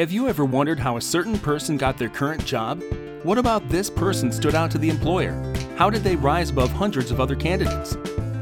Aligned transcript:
Have 0.00 0.10
you 0.10 0.28
ever 0.28 0.46
wondered 0.46 0.78
how 0.78 0.96
a 0.96 1.00
certain 1.02 1.38
person 1.38 1.76
got 1.76 1.98
their 1.98 2.08
current 2.08 2.42
job? 2.46 2.82
What 3.22 3.36
about 3.36 3.68
this 3.68 3.90
person 3.90 4.32
stood 4.32 4.54
out 4.54 4.70
to 4.70 4.78
the 4.78 4.88
employer? 4.88 5.32
How 5.76 5.90
did 5.90 6.02
they 6.02 6.16
rise 6.16 6.48
above 6.48 6.70
hundreds 6.70 7.10
of 7.10 7.20
other 7.20 7.36
candidates? 7.36 7.96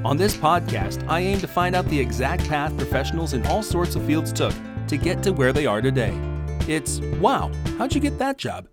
On 0.05 0.17
this 0.17 0.37
podcast, 0.37 1.05
I 1.09 1.19
aim 1.19 1.41
to 1.41 1.49
find 1.49 1.75
out 1.75 1.85
the 1.87 1.99
exact 1.99 2.49
path 2.49 2.77
professionals 2.77 3.33
in 3.33 3.45
all 3.49 3.65
sorts 3.65 3.97
of 3.97 4.05
fields 4.05 4.33
took 4.33 4.55
to 4.87 4.97
get 4.97 5.21
to 5.25 5.33
where 5.33 5.53
they 5.53 5.67
are 5.67 5.83
today. 5.83 6.17
It's 6.69 7.01
wow, 7.18 7.50
how'd 7.77 7.93
you 7.93 8.00
get 8.00 8.20
that 8.20 8.38
job? 8.38 8.68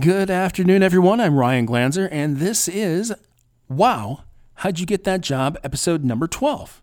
Good 0.00 0.30
afternoon, 0.30 0.82
everyone. 0.82 1.20
I'm 1.20 1.36
Ryan 1.36 1.66
Glanzer, 1.66 2.08
and 2.10 2.38
this 2.38 2.68
is 2.68 3.12
Wow, 3.68 4.24
How'd 4.54 4.78
You 4.78 4.86
Get 4.86 5.04
That 5.04 5.20
Job, 5.20 5.58
episode 5.62 6.04
number 6.04 6.26
12. 6.26 6.80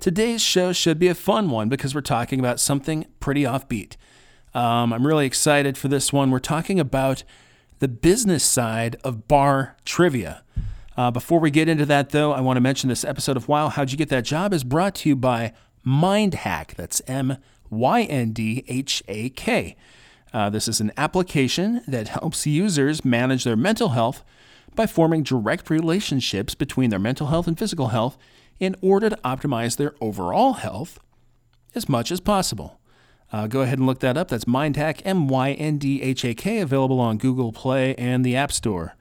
Today's 0.00 0.40
show 0.40 0.72
should 0.72 0.98
be 0.98 1.08
a 1.08 1.14
fun 1.14 1.50
one 1.50 1.68
because 1.68 1.94
we're 1.94 2.00
talking 2.00 2.40
about 2.40 2.58
something 2.58 3.04
pretty 3.20 3.42
offbeat. 3.42 3.96
Um, 4.54 4.94
I'm 4.94 5.06
really 5.06 5.26
excited 5.26 5.76
for 5.76 5.88
this 5.88 6.10
one. 6.10 6.30
We're 6.30 6.38
talking 6.38 6.80
about 6.80 7.22
the 7.80 7.88
business 7.88 8.42
side 8.42 8.96
of 9.04 9.28
bar 9.28 9.76
trivia. 9.84 10.42
Uh, 10.96 11.10
before 11.10 11.38
we 11.38 11.50
get 11.50 11.68
into 11.68 11.84
that, 11.84 12.10
though, 12.10 12.32
I 12.32 12.40
want 12.40 12.56
to 12.56 12.62
mention 12.62 12.88
this 12.88 13.04
episode 13.04 13.36
of 13.36 13.46
Wow, 13.46 13.68
How'd 13.68 13.92
You 13.92 13.98
Get 13.98 14.08
That 14.08 14.24
Job 14.24 14.54
is 14.54 14.64
brought 14.64 14.94
to 14.96 15.10
you 15.10 15.16
by 15.16 15.52
MyndHak. 15.86 16.76
That's 16.76 17.02
M 17.06 17.36
Y 17.68 18.02
N 18.04 18.32
D 18.32 18.64
H 18.68 19.02
A 19.06 19.28
K. 19.28 19.76
Uh, 20.32 20.48
this 20.48 20.66
is 20.66 20.80
an 20.80 20.92
application 20.96 21.82
that 21.86 22.08
helps 22.08 22.46
users 22.46 23.04
manage 23.04 23.44
their 23.44 23.54
mental 23.54 23.90
health 23.90 24.24
by 24.74 24.86
forming 24.86 25.22
direct 25.22 25.68
relationships 25.68 26.54
between 26.54 26.88
their 26.88 26.98
mental 26.98 27.26
health 27.26 27.46
and 27.46 27.58
physical 27.58 27.88
health 27.88 28.16
in 28.60 28.76
order 28.80 29.10
to 29.10 29.18
optimize 29.24 29.76
their 29.76 29.94
overall 30.00 30.52
health 30.52 31.00
as 31.74 31.88
much 31.88 32.12
as 32.12 32.20
possible. 32.20 32.78
Uh, 33.32 33.46
go 33.46 33.62
ahead 33.62 33.78
and 33.78 33.86
look 33.86 34.00
that 34.00 34.16
up. 34.16 34.28
That's 34.28 34.44
MyndHak, 34.44 35.02
M 35.04 35.28
Y 35.28 35.52
N 35.52 35.78
D 35.78 36.02
H 36.02 36.24
A 36.24 36.34
K, 36.34 36.58
available 36.58 37.00
on 37.00 37.16
Google 37.16 37.52
Play 37.52 37.94
and 37.96 38.24
the 38.24 38.36
App 38.36 38.52
Store. 38.52 38.96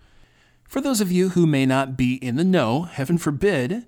For 0.67 0.81
those 0.81 1.01
of 1.01 1.11
you 1.11 1.29
who 1.29 1.47
may 1.47 1.65
not 1.65 1.97
be 1.97 2.15
in 2.15 2.35
the 2.35 2.43
know, 2.43 2.83
heaven 2.83 3.17
forbid, 3.17 3.87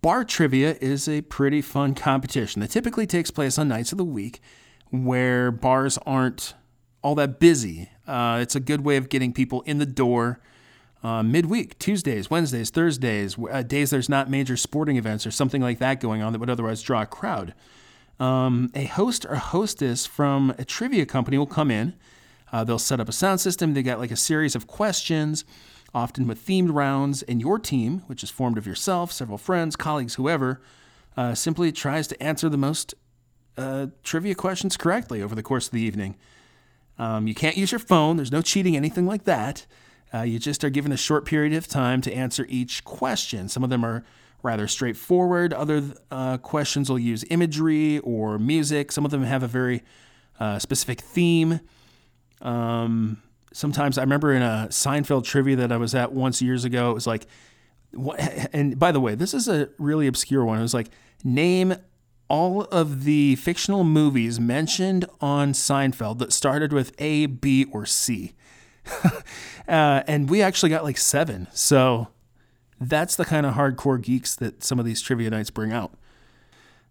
bar 0.00 0.24
trivia 0.24 0.76
is 0.80 1.06
a 1.06 1.20
pretty 1.22 1.60
fun 1.60 1.94
competition 1.94 2.60
that 2.60 2.70
typically 2.70 3.06
takes 3.06 3.30
place 3.30 3.58
on 3.58 3.68
nights 3.68 3.92
of 3.92 3.98
the 3.98 4.04
week 4.04 4.40
where 4.90 5.50
bars 5.50 5.98
aren't 6.06 6.54
all 7.02 7.14
that 7.14 7.38
busy. 7.38 7.90
Uh, 8.06 8.38
it's 8.40 8.56
a 8.56 8.60
good 8.60 8.82
way 8.82 8.96
of 8.96 9.10
getting 9.10 9.32
people 9.32 9.60
in 9.62 9.78
the 9.78 9.86
door 9.86 10.40
uh, 11.02 11.22
midweek, 11.22 11.78
Tuesdays, 11.78 12.30
Wednesdays, 12.30 12.70
Thursdays, 12.70 13.36
uh, 13.50 13.62
days 13.62 13.90
there's 13.90 14.08
not 14.08 14.30
major 14.30 14.56
sporting 14.56 14.96
events 14.96 15.26
or 15.26 15.30
something 15.30 15.60
like 15.60 15.78
that 15.78 16.00
going 16.00 16.22
on 16.22 16.32
that 16.32 16.38
would 16.38 16.50
otherwise 16.50 16.82
draw 16.82 17.02
a 17.02 17.06
crowd. 17.06 17.54
Um, 18.20 18.70
a 18.74 18.84
host 18.84 19.26
or 19.26 19.36
hostess 19.36 20.06
from 20.06 20.54
a 20.58 20.64
trivia 20.64 21.04
company 21.04 21.38
will 21.38 21.46
come 21.46 21.70
in. 21.70 21.94
Uh, 22.52 22.62
they'll 22.62 22.78
set 22.78 23.00
up 23.00 23.08
a 23.08 23.12
sound 23.12 23.40
system. 23.40 23.74
They 23.74 23.82
got 23.82 23.98
like 23.98 24.12
a 24.12 24.16
series 24.16 24.54
of 24.54 24.66
questions, 24.68 25.44
often 25.92 26.28
with 26.28 26.46
themed 26.46 26.72
rounds, 26.72 27.22
and 27.22 27.40
your 27.40 27.58
team, 27.58 28.02
which 28.06 28.22
is 28.22 28.30
formed 28.30 28.58
of 28.58 28.66
yourself, 28.66 29.10
several 29.10 29.38
friends, 29.38 29.74
colleagues, 29.74 30.14
whoever, 30.14 30.60
uh, 31.16 31.34
simply 31.34 31.72
tries 31.72 32.06
to 32.08 32.22
answer 32.22 32.48
the 32.48 32.56
most 32.56 32.94
uh, 33.58 33.86
trivia 34.04 34.34
questions 34.34 34.76
correctly 34.76 35.20
over 35.20 35.34
the 35.34 35.42
course 35.42 35.66
of 35.66 35.72
the 35.72 35.82
evening. 35.82 36.16
Um, 36.98 37.26
you 37.26 37.34
can't 37.34 37.56
use 37.56 37.72
your 37.72 37.78
phone. 37.78 38.16
There's 38.16 38.30
no 38.30 38.42
cheating, 38.42 38.76
anything 38.76 39.06
like 39.06 39.24
that. 39.24 39.66
Uh, 40.14 40.22
you 40.22 40.38
just 40.38 40.62
are 40.62 40.70
given 40.70 40.92
a 40.92 40.96
short 40.96 41.24
period 41.24 41.52
of 41.54 41.66
time 41.66 42.00
to 42.02 42.12
answer 42.12 42.46
each 42.48 42.84
question. 42.84 43.48
Some 43.48 43.64
of 43.64 43.70
them 43.70 43.84
are 43.84 44.04
rather 44.42 44.68
straightforward. 44.68 45.52
Other 45.52 45.82
uh, 46.10 46.38
questions 46.38 46.90
will 46.90 46.98
use 46.98 47.24
imagery 47.30 47.98
or 48.00 48.38
music. 48.38 48.92
Some 48.92 49.04
of 49.04 49.10
them 49.10 49.22
have 49.22 49.42
a 49.42 49.48
very 49.48 49.82
uh, 50.38 50.58
specific 50.58 51.00
theme. 51.00 51.60
Um, 52.40 53.22
sometimes 53.52 53.98
I 53.98 54.02
remember 54.02 54.32
in 54.32 54.42
a 54.42 54.66
Seinfeld 54.70 55.24
trivia 55.24 55.56
that 55.56 55.72
I 55.72 55.76
was 55.76 55.94
at 55.94 56.12
once 56.12 56.42
years 56.42 56.64
ago, 56.64 56.90
it 56.90 56.94
was 56.94 57.06
like, 57.06 57.26
what, 57.92 58.20
and 58.52 58.78
by 58.78 58.92
the 58.92 59.00
way, 59.00 59.14
this 59.14 59.32
is 59.32 59.48
a 59.48 59.68
really 59.78 60.06
obscure 60.06 60.44
one. 60.44 60.58
It 60.58 60.62
was 60.62 60.74
like, 60.74 60.90
name 61.24 61.74
all 62.28 62.62
of 62.62 63.04
the 63.04 63.36
fictional 63.36 63.84
movies 63.84 64.40
mentioned 64.40 65.04
on 65.20 65.52
Seinfeld 65.52 66.18
that 66.18 66.32
started 66.32 66.72
with 66.72 66.92
A, 66.98 67.26
B, 67.26 67.66
or 67.70 67.84
C. 67.84 68.32
uh, 69.68 70.02
and 70.06 70.28
we 70.28 70.42
actually 70.42 70.70
got 70.70 70.84
like 70.84 70.98
seven. 70.98 71.48
So 71.52 72.08
that's 72.80 73.16
the 73.16 73.24
kind 73.24 73.46
of 73.46 73.54
hardcore 73.54 74.00
geeks 74.00 74.34
that 74.36 74.62
some 74.62 74.78
of 74.78 74.84
these 74.84 75.00
trivia 75.00 75.30
nights 75.30 75.50
bring 75.50 75.72
out. 75.72 75.92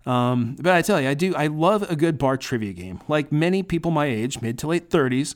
Um, 0.06 0.56
but 0.60 0.74
I 0.74 0.82
tell 0.82 1.00
you, 1.00 1.10
I 1.10 1.14
do. 1.14 1.36
I 1.36 1.48
love 1.48 1.90
a 1.90 1.96
good 1.96 2.18
bar 2.18 2.38
trivia 2.38 2.74
game. 2.74 3.02
Like 3.08 3.32
many 3.32 3.62
people 3.62 3.92
my 3.92 4.06
age, 4.06 4.42
mid 4.42 4.58
to 4.60 4.68
late 4.68 4.90
thirties, 4.90 5.36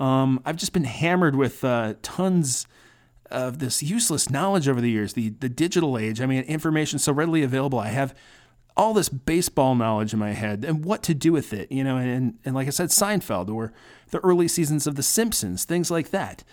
um, 0.00 0.40
I've 0.46 0.56
just 0.56 0.72
been 0.72 0.84
hammered 0.84 1.36
with 1.36 1.62
uh, 1.62 1.94
tons 2.02 2.66
of 3.30 3.58
this 3.58 3.82
useless 3.82 4.30
knowledge 4.30 4.66
over 4.66 4.80
the 4.80 4.90
years. 4.90 5.12
The 5.12 5.30
the 5.40 5.50
digital 5.50 5.98
age. 5.98 6.20
I 6.22 6.26
mean, 6.26 6.42
information 6.44 6.98
so 6.98 7.12
readily 7.12 7.42
available. 7.42 7.78
I 7.78 7.88
have 7.88 8.14
all 8.78 8.94
this 8.94 9.08
baseball 9.08 9.74
knowledge 9.74 10.12
in 10.14 10.18
my 10.18 10.30
head 10.30 10.64
and 10.64 10.84
what 10.84 11.02
to 11.02 11.14
do 11.14 11.32
with 11.32 11.52
it. 11.52 11.70
You 11.70 11.84
know, 11.84 11.98
and 11.98 12.38
and 12.44 12.54
like 12.54 12.68
I 12.68 12.70
said, 12.70 12.88
Seinfeld 12.88 13.52
or 13.52 13.72
the 14.10 14.20
early 14.20 14.48
seasons 14.48 14.86
of 14.86 14.94
The 14.94 15.02
Simpsons, 15.02 15.64
things 15.64 15.90
like 15.90 16.10
that. 16.10 16.44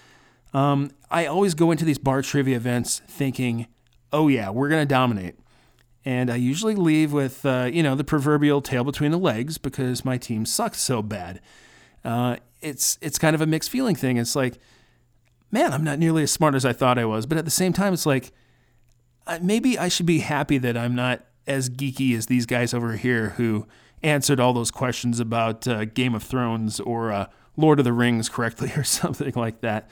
Um, 0.53 0.91
I 1.12 1.25
always 1.25 1.53
go 1.53 1.72
into 1.72 1.85
these 1.85 1.97
bar 1.97 2.22
trivia 2.22 2.56
events 2.56 3.02
thinking, 3.08 3.68
oh, 4.14 4.30
yeah, 4.30 4.50
we're 4.50 4.69
going 4.69 4.81
to 4.81 4.94
dominate. 4.94 5.35
And 6.06 6.30
I 6.30 6.35
usually 6.35 6.75
leave 6.75 7.12
with, 7.12 7.46
uh, 7.46 7.69
you 7.72 7.84
know, 7.84 7.96
the 7.96 8.03
proverbial 8.03 8.62
tail 8.62 8.84
between 8.84 9.12
the 9.12 9.18
legs 9.18 9.58
because 9.58 10.06
my 10.06 10.18
team 10.18 10.46
sucks 10.46 10.80
so 10.80 11.02
bad. 11.02 11.41
Uh, 12.06 12.38
it's 12.62 12.97
it's 13.02 13.18
kind 13.19 13.35
of 13.35 13.41
a 13.41 13.46
mixed 13.46 13.69
feeling 13.69 13.96
thing. 13.96 14.18
It's 14.18 14.35
like, 14.35 14.59
man, 15.52 15.74
I'm 15.74 15.84
not 15.84 16.00
nearly 16.00 16.24
as 16.24 16.31
smart 16.31 16.56
as 16.56 16.64
I 16.64 16.74
thought 16.74 16.97
I 16.97 17.06
was. 17.06 17.25
But 17.25 17.38
at 17.38 17.46
the 17.46 17.52
same 17.52 17.74
time, 17.74 17.94
it's 17.94 18.06
like, 18.06 18.31
maybe 19.41 19.78
I 19.78 19.90
should 19.90 20.06
be 20.06 20.19
happy 20.19 20.58
that 20.59 20.78
I'm 20.78 20.96
not 20.96 21.25
as 21.47 21.69
geeky 21.69 22.16
as 22.17 22.25
these 22.25 22.45
guys 22.45 22.73
over 22.73 22.94
here 22.94 23.29
who 23.38 23.67
answered 24.03 24.39
all 24.39 24.53
those 24.53 24.72
questions 24.72 25.19
about 25.19 25.67
uh, 25.67 25.85
Game 25.85 26.16
of 26.16 26.23
Thrones 26.23 26.79
or 26.79 27.11
uh, 27.11 27.28
Lord 27.57 27.79
of 27.79 27.85
the 27.85 27.94
Rings 27.94 28.29
correctly 28.29 28.72
or 28.78 28.83
something 28.83 29.33
like 29.35 29.61
that. 29.61 29.89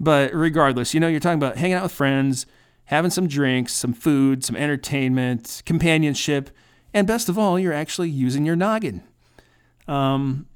But 0.00 0.32
regardless, 0.32 0.94
you 0.94 1.00
know, 1.00 1.08
you're 1.08 1.20
talking 1.20 1.38
about 1.38 1.56
hanging 1.56 1.74
out 1.74 1.82
with 1.84 1.92
friends, 1.92 2.46
having 2.84 3.10
some 3.10 3.26
drinks, 3.26 3.72
some 3.72 3.92
food, 3.92 4.44
some 4.44 4.56
entertainment, 4.56 5.62
companionship, 5.66 6.50
and 6.94 7.06
best 7.06 7.28
of 7.28 7.38
all, 7.38 7.58
you're 7.58 7.72
actually 7.72 8.08
using 8.08 8.46
your 8.46 8.56
noggin. 8.56 9.02
Um, 9.86 10.46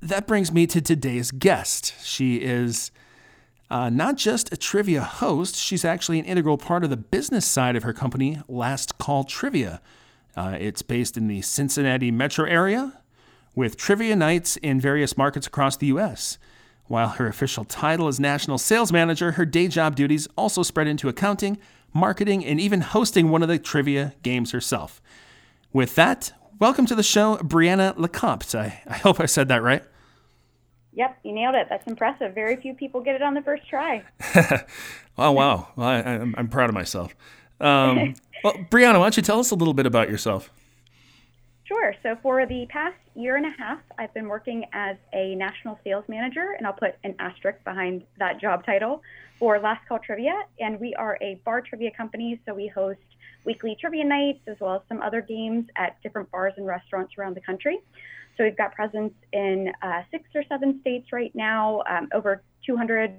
that 0.00 0.26
brings 0.26 0.52
me 0.52 0.66
to 0.68 0.80
today's 0.80 1.30
guest. 1.30 1.94
She 2.02 2.36
is 2.36 2.90
uh, 3.70 3.88
not 3.88 4.16
just 4.16 4.52
a 4.52 4.56
trivia 4.56 5.00
host, 5.00 5.54
she's 5.54 5.84
actually 5.84 6.18
an 6.18 6.24
integral 6.24 6.58
part 6.58 6.82
of 6.82 6.90
the 6.90 6.96
business 6.96 7.46
side 7.46 7.76
of 7.76 7.84
her 7.84 7.92
company, 7.92 8.40
Last 8.48 8.98
Call 8.98 9.22
Trivia. 9.22 9.80
Uh, 10.36 10.56
it's 10.58 10.82
based 10.82 11.16
in 11.16 11.28
the 11.28 11.40
Cincinnati 11.42 12.10
metro 12.10 12.44
area, 12.44 13.00
with 13.54 13.76
trivia 13.76 14.16
nights 14.16 14.56
in 14.56 14.80
various 14.80 15.16
markets 15.16 15.46
across 15.46 15.76
the 15.76 15.86
U.S. 15.88 16.38
While 16.86 17.10
her 17.10 17.28
official 17.28 17.64
title 17.64 18.08
is 18.08 18.18
National 18.18 18.58
Sales 18.58 18.90
Manager, 18.90 19.32
her 19.32 19.46
day 19.46 19.68
job 19.68 19.94
duties 19.94 20.26
also 20.36 20.64
spread 20.64 20.88
into 20.88 21.08
accounting, 21.08 21.56
marketing, 21.92 22.44
and 22.44 22.60
even 22.60 22.80
hosting 22.80 23.30
one 23.30 23.42
of 23.42 23.48
the 23.48 23.58
trivia 23.58 24.14
games 24.22 24.50
herself. 24.50 25.00
With 25.72 25.94
that, 25.94 26.32
welcome 26.58 26.86
to 26.86 26.96
the 26.96 27.04
show, 27.04 27.36
Brianna 27.36 27.94
Lecomte. 27.96 28.58
I, 28.58 28.82
I 28.88 28.96
hope 28.98 29.20
I 29.20 29.26
said 29.26 29.46
that 29.48 29.62
right. 29.62 29.84
Yep, 30.92 31.18
you 31.22 31.32
nailed 31.32 31.54
it. 31.54 31.68
That's 31.68 31.86
impressive. 31.86 32.34
Very 32.34 32.56
few 32.56 32.74
people 32.74 33.00
get 33.00 33.14
it 33.14 33.22
on 33.22 33.34
the 33.34 33.42
first 33.42 33.68
try. 33.68 34.02
oh, 35.18 35.30
wow. 35.32 35.68
Well, 35.76 35.88
I, 35.88 36.00
am 36.00 36.48
proud 36.48 36.68
of 36.68 36.74
myself. 36.74 37.14
Um, 37.60 38.14
well, 38.44 38.54
Brianna, 38.70 38.98
why 38.98 39.04
don't 39.04 39.16
you 39.16 39.22
tell 39.22 39.38
us 39.38 39.50
a 39.50 39.54
little 39.54 39.74
bit 39.74 39.86
about 39.86 40.08
yourself? 40.08 40.50
Sure. 41.64 41.94
So 42.02 42.16
for 42.20 42.44
the 42.46 42.66
past 42.68 42.96
year 43.14 43.36
and 43.36 43.46
a 43.46 43.50
half, 43.56 43.78
I've 43.96 44.12
been 44.12 44.26
working 44.26 44.64
as 44.72 44.96
a 45.12 45.36
national 45.36 45.78
sales 45.84 46.04
manager, 46.08 46.56
and 46.58 46.66
I'll 46.66 46.72
put 46.72 46.96
an 47.04 47.14
asterisk 47.20 47.62
behind 47.62 48.02
that 48.18 48.40
job 48.40 48.66
title 48.66 49.02
for 49.38 49.60
Last 49.60 49.86
Call 49.88 50.00
Trivia. 50.00 50.34
And 50.58 50.80
we 50.80 50.96
are 50.96 51.16
a 51.22 51.40
bar 51.44 51.60
trivia 51.60 51.92
company, 51.92 52.40
so 52.44 52.54
we 52.54 52.66
host 52.66 52.98
weekly 53.44 53.76
trivia 53.80 54.04
nights 54.04 54.40
as 54.48 54.56
well 54.60 54.74
as 54.74 54.80
some 54.88 55.00
other 55.00 55.20
games 55.20 55.66
at 55.76 56.02
different 56.02 56.28
bars 56.32 56.54
and 56.56 56.66
restaurants 56.66 57.12
around 57.16 57.36
the 57.36 57.40
country. 57.40 57.78
So 58.40 58.44
we've 58.44 58.56
got 58.56 58.74
presence 58.74 59.12
in 59.34 59.70
uh, 59.82 60.00
six 60.10 60.24
or 60.34 60.42
seven 60.48 60.80
states 60.80 61.12
right 61.12 61.30
now, 61.34 61.82
um, 61.86 62.08
over 62.14 62.42
200 62.64 63.12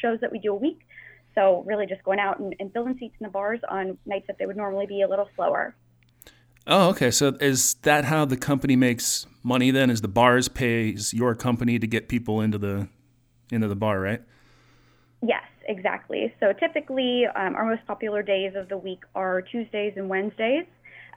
shows 0.00 0.20
that 0.20 0.30
we 0.30 0.38
do 0.38 0.52
a 0.52 0.54
week. 0.54 0.82
So 1.34 1.64
really 1.66 1.84
just 1.84 2.04
going 2.04 2.20
out 2.20 2.38
and, 2.38 2.54
and 2.60 2.72
filling 2.72 2.96
seats 2.96 3.16
in 3.18 3.24
the 3.24 3.30
bars 3.30 3.58
on 3.68 3.98
nights 4.06 4.28
that 4.28 4.38
they 4.38 4.46
would 4.46 4.56
normally 4.56 4.86
be 4.86 5.02
a 5.02 5.08
little 5.08 5.28
slower. 5.34 5.74
Oh, 6.64 6.90
okay. 6.90 7.10
So 7.10 7.36
is 7.40 7.74
that 7.82 8.04
how 8.04 8.24
the 8.24 8.36
company 8.36 8.76
makes 8.76 9.26
money 9.42 9.72
then? 9.72 9.90
Is 9.90 10.00
the 10.00 10.06
bars 10.06 10.46
pays 10.46 11.12
your 11.12 11.34
company 11.34 11.80
to 11.80 11.86
get 11.88 12.08
people 12.08 12.40
into 12.40 12.56
the 12.56 12.86
into 13.50 13.66
the 13.66 13.74
bar, 13.74 13.98
right? 13.98 14.22
Yes, 15.22 15.42
exactly. 15.66 16.32
So 16.38 16.52
typically, 16.52 17.24
um, 17.34 17.56
our 17.56 17.64
most 17.64 17.84
popular 17.84 18.22
days 18.22 18.52
of 18.54 18.68
the 18.68 18.78
week 18.78 19.02
are 19.16 19.42
Tuesdays 19.42 19.94
and 19.96 20.08
Wednesdays. 20.08 20.66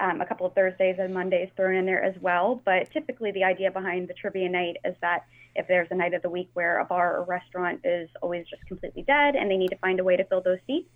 Um, 0.01 0.21
a 0.21 0.25
couple 0.25 0.45
of 0.45 0.53
Thursdays 0.53 0.95
and 0.97 1.13
Mondays 1.13 1.49
thrown 1.57 1.75
in 1.75 1.85
there 1.85 2.01
as 2.03 2.15
well. 2.21 2.61
But 2.63 2.89
typically, 2.91 3.31
the 3.31 3.43
idea 3.43 3.69
behind 3.69 4.07
the 4.07 4.13
trivia 4.13 4.47
night 4.47 4.77
is 4.85 4.95
that 5.01 5.25
if 5.55 5.67
there's 5.67 5.87
a 5.91 5.95
night 5.95 6.13
of 6.13 6.21
the 6.21 6.29
week 6.29 6.49
where 6.53 6.79
a 6.79 6.85
bar 6.85 7.17
or 7.17 7.23
restaurant 7.25 7.81
is 7.83 8.09
always 8.21 8.45
just 8.49 8.65
completely 8.65 9.01
dead 9.03 9.35
and 9.35 9.51
they 9.51 9.57
need 9.57 9.69
to 9.69 9.77
find 9.77 9.99
a 9.99 10.03
way 10.03 10.15
to 10.15 10.23
fill 10.25 10.41
those 10.41 10.59
seats, 10.65 10.89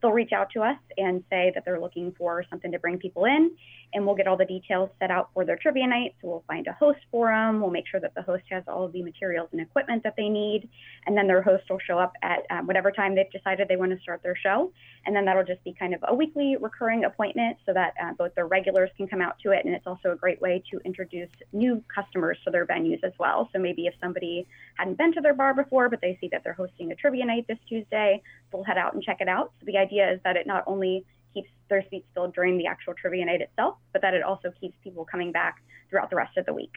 they'll 0.00 0.12
reach 0.12 0.32
out 0.32 0.50
to 0.50 0.62
us 0.62 0.78
and 0.96 1.24
say 1.30 1.52
that 1.54 1.64
they're 1.64 1.80
looking 1.80 2.12
for 2.16 2.44
something 2.50 2.72
to 2.72 2.78
bring 2.78 2.98
people 2.98 3.24
in, 3.24 3.50
and 3.94 4.04
we'll 4.04 4.16
get 4.16 4.26
all 4.26 4.36
the 4.36 4.44
details 4.44 4.90
set 4.98 5.10
out 5.10 5.30
for 5.32 5.44
their 5.44 5.56
trivia 5.56 5.86
night. 5.86 6.14
So 6.20 6.28
we'll 6.28 6.44
find 6.46 6.66
a 6.66 6.72
host 6.72 6.98
for 7.10 7.28
them. 7.28 7.60
We'll 7.60 7.70
make 7.70 7.86
sure 7.86 8.00
that 8.00 8.14
the 8.14 8.22
host 8.22 8.44
has 8.50 8.64
all 8.66 8.84
of 8.84 8.92
the 8.92 9.02
materials 9.02 9.48
and 9.52 9.60
equipment 9.60 10.02
that 10.02 10.14
they 10.16 10.28
need, 10.28 10.68
and 11.06 11.16
then 11.16 11.26
their 11.26 11.42
host 11.42 11.64
will 11.70 11.78
show 11.78 11.98
up 11.98 12.12
at 12.22 12.40
um, 12.50 12.66
whatever 12.66 12.90
time 12.90 13.14
they've 13.14 13.30
decided 13.30 13.68
they 13.68 13.76
want 13.76 13.92
to 13.92 14.00
start 14.00 14.22
their 14.22 14.36
show, 14.36 14.72
and 15.06 15.14
then 15.14 15.24
that'll 15.24 15.44
just 15.44 15.62
be 15.64 15.74
kind 15.78 15.94
of 15.94 16.04
a 16.08 16.14
weekly 16.14 16.56
recurring 16.60 17.04
appointment 17.04 17.56
so 17.64 17.72
that 17.72 17.94
uh, 18.02 18.12
both 18.18 18.34
their 18.34 18.46
regulars 18.46 18.90
can 18.96 19.06
come 19.06 19.20
out 19.20 19.38
to 19.40 19.52
it, 19.52 19.64
and 19.64 19.74
it's 19.74 19.86
also 19.86 20.12
a 20.12 20.16
great 20.16 20.40
way 20.40 20.62
to 20.70 20.80
introduce 20.84 21.30
new 21.52 21.82
customers 21.94 22.38
to 22.44 22.50
their 22.50 22.66
venues 22.66 23.02
as 23.04 23.12
well. 23.18 23.48
So 23.52 23.58
maybe 23.58 23.86
if 23.86 23.94
somebody 24.00 24.46
hadn't 24.76 24.98
been 24.98 25.12
to 25.14 25.20
their 25.20 25.34
bar 25.34 25.54
before, 25.54 25.88
but 25.88 26.00
they 26.00 26.18
see 26.20 26.28
that 26.32 26.42
they're 26.44 26.52
hosting 26.52 26.92
a 26.92 26.94
trivia 26.94 27.24
night 27.24 27.46
this 27.48 27.58
Tuesday, 27.68 28.22
they'll 28.50 28.64
head 28.64 28.78
out 28.78 28.94
and 28.94 29.02
check 29.02 29.18
it 29.20 29.28
out. 29.28 29.52
So 29.60 29.66
the 29.66 29.76
idea 29.86 30.12
is 30.12 30.20
that 30.24 30.36
it 30.36 30.46
not 30.46 30.64
only 30.66 31.04
keeps 31.34 31.50
their 31.68 31.84
seats 31.90 32.06
filled 32.14 32.34
during 32.34 32.58
the 32.58 32.66
actual 32.66 32.94
trivia 32.94 33.24
night 33.24 33.40
itself, 33.40 33.76
but 33.92 34.02
that 34.02 34.14
it 34.14 34.22
also 34.22 34.52
keeps 34.60 34.76
people 34.82 35.04
coming 35.04 35.32
back 35.32 35.62
throughout 35.90 36.10
the 36.10 36.16
rest 36.16 36.36
of 36.36 36.46
the 36.46 36.52
week. 36.52 36.74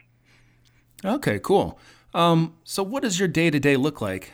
Okay, 1.04 1.38
cool. 1.38 1.78
Um, 2.12 2.54
so, 2.64 2.82
what 2.82 3.02
does 3.02 3.18
your 3.18 3.28
day 3.28 3.50
to 3.50 3.60
day 3.60 3.76
look 3.76 4.00
like? 4.00 4.32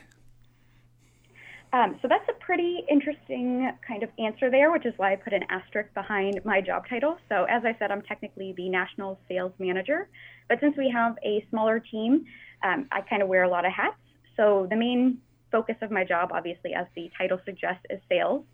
Um, 1.72 1.98
so 2.00 2.08
that's 2.08 2.26
a 2.28 2.44
pretty 2.44 2.84
interesting 2.90 3.70
kind 3.86 4.02
of 4.02 4.08
answer 4.18 4.50
there, 4.50 4.70
which 4.72 4.86
is 4.86 4.94
why 4.96 5.12
I 5.12 5.16
put 5.16 5.34
an 5.34 5.44
asterisk 5.50 5.92
behind 5.92 6.40
my 6.44 6.60
job 6.60 6.84
title. 6.88 7.18
So 7.28 7.44
as 7.50 7.64
I 7.66 7.76
said, 7.78 7.90
I'm 7.90 8.02
technically 8.02 8.54
the 8.56 8.70
national 8.70 9.18
sales 9.28 9.52
manager, 9.58 10.08
but 10.48 10.58
since 10.60 10.74
we 10.78 10.88
have 10.88 11.16
a 11.22 11.44
smaller 11.50 11.80
team, 11.80 12.24
um, 12.62 12.86
I 12.92 13.02
kind 13.02 13.20
of 13.20 13.28
wear 13.28 13.42
a 13.42 13.48
lot 13.48 13.66
of 13.66 13.72
hats. 13.72 13.98
So 14.36 14.66
the 14.70 14.76
main 14.76 15.18
focus 15.52 15.76
of 15.82 15.90
my 15.90 16.04
job, 16.04 16.30
obviously, 16.32 16.72
as 16.72 16.86
the 16.94 17.10
title 17.18 17.40
suggests, 17.44 17.84
is 17.90 18.00
sales. 18.08 18.44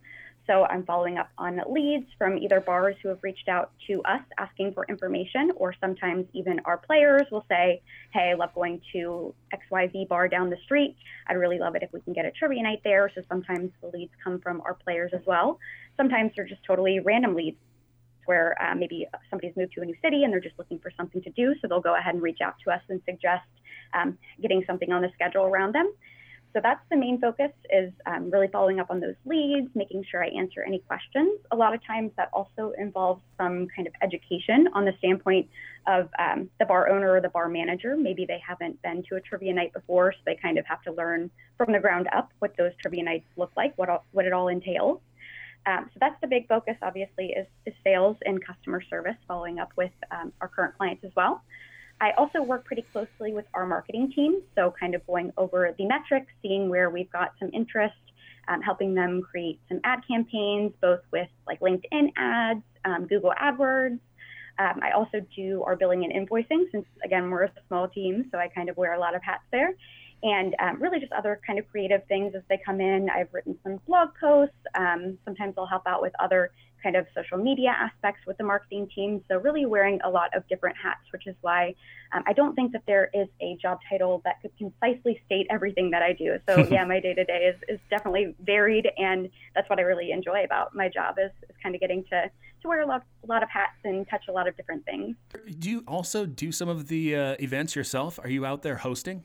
So 0.46 0.64
I'm 0.64 0.84
following 0.84 1.18
up 1.18 1.30
on 1.38 1.60
leads 1.70 2.06
from 2.18 2.36
either 2.36 2.60
bars 2.60 2.96
who 3.02 3.08
have 3.10 3.18
reached 3.22 3.48
out 3.48 3.70
to 3.86 4.02
us 4.02 4.22
asking 4.38 4.74
for 4.74 4.84
information, 4.88 5.52
or 5.56 5.74
sometimes 5.80 6.26
even 6.32 6.60
our 6.64 6.78
players 6.78 7.22
will 7.30 7.44
say, 7.48 7.80
Hey, 8.12 8.30
I 8.30 8.34
love 8.34 8.52
going 8.54 8.80
to 8.92 9.34
XYZ 9.54 10.08
bar 10.08 10.26
down 10.28 10.50
the 10.50 10.56
street. 10.64 10.96
I'd 11.28 11.34
really 11.34 11.58
love 11.58 11.76
it 11.76 11.82
if 11.82 11.92
we 11.92 12.00
can 12.00 12.12
get 12.12 12.24
a 12.24 12.32
trivia 12.32 12.62
night 12.62 12.80
there. 12.82 13.10
So 13.14 13.22
sometimes 13.28 13.70
the 13.80 13.88
leads 13.96 14.12
come 14.22 14.40
from 14.40 14.60
our 14.62 14.74
players 14.74 15.12
as 15.14 15.22
well. 15.26 15.58
Sometimes 15.96 16.32
they're 16.34 16.48
just 16.48 16.64
totally 16.64 16.98
random 16.98 17.34
leads 17.36 17.58
where 18.24 18.56
uh, 18.62 18.74
maybe 18.74 19.06
somebody's 19.30 19.56
moved 19.56 19.72
to 19.74 19.80
a 19.80 19.84
new 19.84 19.96
city 20.02 20.24
and 20.24 20.32
they're 20.32 20.40
just 20.40 20.58
looking 20.58 20.78
for 20.78 20.92
something 20.96 21.22
to 21.22 21.30
do. 21.30 21.54
So 21.60 21.68
they'll 21.68 21.80
go 21.80 21.96
ahead 21.96 22.14
and 22.14 22.22
reach 22.22 22.40
out 22.40 22.54
to 22.64 22.72
us 22.72 22.80
and 22.88 23.00
suggest 23.04 23.46
um, 23.94 24.18
getting 24.40 24.64
something 24.66 24.92
on 24.92 25.02
the 25.02 25.10
schedule 25.14 25.44
around 25.44 25.74
them. 25.74 25.92
So 26.52 26.60
that's 26.62 26.80
the 26.90 26.96
main 26.96 27.18
focus 27.20 27.50
is 27.70 27.92
um, 28.04 28.30
really 28.30 28.48
following 28.48 28.78
up 28.78 28.90
on 28.90 29.00
those 29.00 29.14
leads, 29.24 29.68
making 29.74 30.04
sure 30.10 30.22
I 30.22 30.28
answer 30.28 30.62
any 30.62 30.80
questions. 30.80 31.40
A 31.50 31.56
lot 31.56 31.74
of 31.74 31.84
times 31.84 32.10
that 32.16 32.28
also 32.32 32.72
involves 32.78 33.22
some 33.38 33.68
kind 33.74 33.88
of 33.88 33.94
education 34.02 34.68
on 34.74 34.84
the 34.84 34.92
standpoint 34.98 35.48
of 35.86 36.08
um, 36.18 36.50
the 36.58 36.66
bar 36.66 36.90
owner 36.90 37.12
or 37.12 37.20
the 37.20 37.30
bar 37.30 37.48
manager. 37.48 37.96
Maybe 37.96 38.26
they 38.26 38.40
haven't 38.46 38.80
been 38.82 39.02
to 39.08 39.16
a 39.16 39.20
trivia 39.20 39.54
night 39.54 39.72
before, 39.72 40.12
so 40.12 40.18
they 40.26 40.36
kind 40.36 40.58
of 40.58 40.66
have 40.66 40.82
to 40.82 40.92
learn 40.92 41.30
from 41.56 41.72
the 41.72 41.80
ground 41.80 42.08
up 42.14 42.30
what 42.40 42.54
those 42.58 42.72
trivia 42.82 43.02
nights 43.02 43.26
look 43.36 43.52
like, 43.56 43.72
what, 43.76 43.88
all, 43.88 44.04
what 44.12 44.26
it 44.26 44.32
all 44.32 44.48
entails. 44.48 45.00
Um, 45.64 45.88
so 45.92 45.98
that's 46.00 46.20
the 46.20 46.26
big 46.26 46.48
focus, 46.48 46.76
obviously, 46.82 47.26
is, 47.26 47.46
is, 47.66 47.74
sales 47.84 48.16
and 48.24 48.44
customer 48.44 48.82
service, 48.82 49.14
following 49.28 49.58
up 49.58 49.70
with 49.76 49.92
um, 50.10 50.32
our 50.40 50.48
current 50.48 50.76
clients 50.76 51.04
as 51.04 51.12
well. 51.16 51.42
I 52.02 52.10
also 52.18 52.42
work 52.42 52.64
pretty 52.64 52.84
closely 52.92 53.32
with 53.32 53.44
our 53.54 53.64
marketing 53.64 54.10
team, 54.12 54.42
so 54.56 54.74
kind 54.78 54.96
of 54.96 55.06
going 55.06 55.32
over 55.36 55.72
the 55.78 55.86
metrics, 55.86 56.32
seeing 56.42 56.68
where 56.68 56.90
we've 56.90 57.10
got 57.12 57.30
some 57.38 57.48
interest, 57.54 57.94
um, 58.48 58.60
helping 58.60 58.92
them 58.92 59.22
create 59.22 59.60
some 59.68 59.80
ad 59.84 60.00
campaigns, 60.08 60.72
both 60.80 60.98
with 61.12 61.28
like 61.46 61.60
LinkedIn 61.60 62.12
ads, 62.16 62.64
um, 62.84 63.06
Google 63.06 63.32
AdWords. 63.40 64.00
Um, 64.58 64.80
I 64.82 64.90
also 64.96 65.20
do 65.36 65.62
our 65.62 65.76
billing 65.76 66.04
and 66.04 66.12
invoicing, 66.12 66.64
since 66.72 66.86
again 67.04 67.30
we're 67.30 67.44
a 67.44 67.52
small 67.68 67.86
team, 67.86 68.28
so 68.32 68.38
I 68.38 68.48
kind 68.48 68.68
of 68.68 68.76
wear 68.76 68.94
a 68.94 68.98
lot 68.98 69.14
of 69.14 69.22
hats 69.22 69.44
there. 69.52 69.72
And 70.24 70.56
um, 70.58 70.82
really 70.82 70.98
just 70.98 71.12
other 71.12 71.40
kind 71.46 71.60
of 71.60 71.68
creative 71.70 72.04
things 72.08 72.34
as 72.34 72.42
they 72.48 72.58
come 72.66 72.80
in. 72.80 73.10
I've 73.10 73.32
written 73.32 73.56
some 73.62 73.80
blog 73.86 74.08
posts. 74.20 74.54
Um, 74.74 75.18
sometimes 75.24 75.54
I'll 75.56 75.66
help 75.66 75.86
out 75.86 76.02
with 76.02 76.12
other 76.18 76.50
kind 76.82 76.96
of 76.96 77.06
social 77.14 77.38
media 77.38 77.70
aspects 77.70 78.20
with 78.26 78.38
the 78.38 78.44
marketing 78.44 78.88
team. 78.94 79.22
So, 79.28 79.38
really 79.38 79.66
wearing 79.66 80.00
a 80.04 80.10
lot 80.10 80.34
of 80.36 80.46
different 80.48 80.76
hats, 80.82 81.00
which 81.12 81.26
is 81.26 81.34
why 81.40 81.74
um, 82.12 82.22
I 82.26 82.32
don't 82.32 82.54
think 82.54 82.72
that 82.72 82.82
there 82.86 83.10
is 83.14 83.28
a 83.40 83.56
job 83.60 83.78
title 83.88 84.22
that 84.24 84.40
could 84.42 84.52
concisely 84.58 85.20
state 85.26 85.46
everything 85.50 85.90
that 85.90 86.02
I 86.02 86.12
do. 86.12 86.38
So, 86.48 86.66
yeah, 86.70 86.84
my 86.84 87.00
day 87.00 87.14
to 87.14 87.24
day 87.24 87.52
is 87.54 87.56
is 87.68 87.80
definitely 87.90 88.34
varied, 88.40 88.88
and 88.96 89.28
that's 89.54 89.68
what 89.70 89.78
I 89.78 89.82
really 89.82 90.10
enjoy 90.10 90.44
about 90.44 90.74
my 90.74 90.88
job 90.88 91.16
is, 91.18 91.30
is 91.48 91.56
kind 91.62 91.74
of 91.74 91.80
getting 91.80 92.04
to 92.10 92.30
to 92.62 92.68
wear 92.68 92.80
a 92.80 92.86
lot, 92.86 93.02
a 93.24 93.26
lot 93.26 93.42
of 93.42 93.48
hats 93.50 93.76
and 93.84 94.08
touch 94.08 94.24
a 94.28 94.32
lot 94.32 94.48
of 94.48 94.56
different 94.56 94.84
things. 94.84 95.16
Do 95.58 95.68
you 95.68 95.84
also 95.86 96.26
do 96.26 96.52
some 96.52 96.68
of 96.68 96.88
the 96.88 97.16
uh, 97.16 97.36
events 97.40 97.74
yourself? 97.76 98.18
Are 98.22 98.30
you 98.30 98.46
out 98.46 98.62
there 98.62 98.76
hosting? 98.76 99.24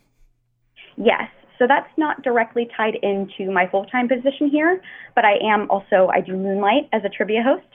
Yes. 0.97 1.29
So 1.59 1.65
that's 1.67 1.89
not 1.97 2.21
directly 2.23 2.69
tied 2.75 2.95
into 3.01 3.51
my 3.51 3.67
full 3.67 3.85
time 3.85 4.07
position 4.07 4.49
here, 4.49 4.81
but 5.15 5.25
I 5.25 5.37
am 5.43 5.69
also, 5.69 6.09
I 6.13 6.21
do 6.21 6.35
moonlight 6.35 6.89
as 6.93 7.03
a 7.03 7.09
trivia 7.09 7.43
host. 7.43 7.67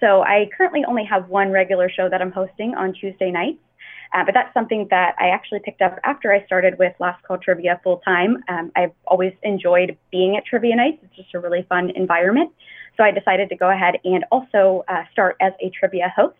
So 0.00 0.22
I 0.22 0.48
currently 0.56 0.84
only 0.86 1.04
have 1.04 1.28
one 1.28 1.50
regular 1.50 1.90
show 1.90 2.08
that 2.08 2.20
I'm 2.22 2.32
hosting 2.32 2.74
on 2.74 2.92
Tuesday 2.92 3.30
nights. 3.30 3.58
Uh, 4.14 4.24
but 4.24 4.32
that's 4.32 4.52
something 4.54 4.86
that 4.90 5.14
I 5.18 5.28
actually 5.28 5.60
picked 5.60 5.82
up 5.82 5.98
after 6.02 6.32
I 6.32 6.44
started 6.46 6.78
with 6.78 6.94
Last 6.98 7.22
Call 7.24 7.36
Trivia 7.38 7.80
full 7.84 7.98
time. 7.98 8.42
Um, 8.48 8.72
I've 8.74 8.92
always 9.06 9.34
enjoyed 9.42 9.98
being 10.10 10.36
at 10.36 10.46
trivia 10.46 10.76
nights. 10.76 10.98
It's 11.02 11.16
just 11.16 11.34
a 11.34 11.38
really 11.38 11.66
fun 11.68 11.90
environment. 11.90 12.50
So 12.96 13.04
I 13.04 13.10
decided 13.10 13.50
to 13.50 13.56
go 13.56 13.70
ahead 13.70 13.96
and 14.04 14.24
also 14.32 14.84
uh, 14.88 15.02
start 15.12 15.36
as 15.40 15.52
a 15.60 15.70
trivia 15.70 16.12
host. 16.14 16.36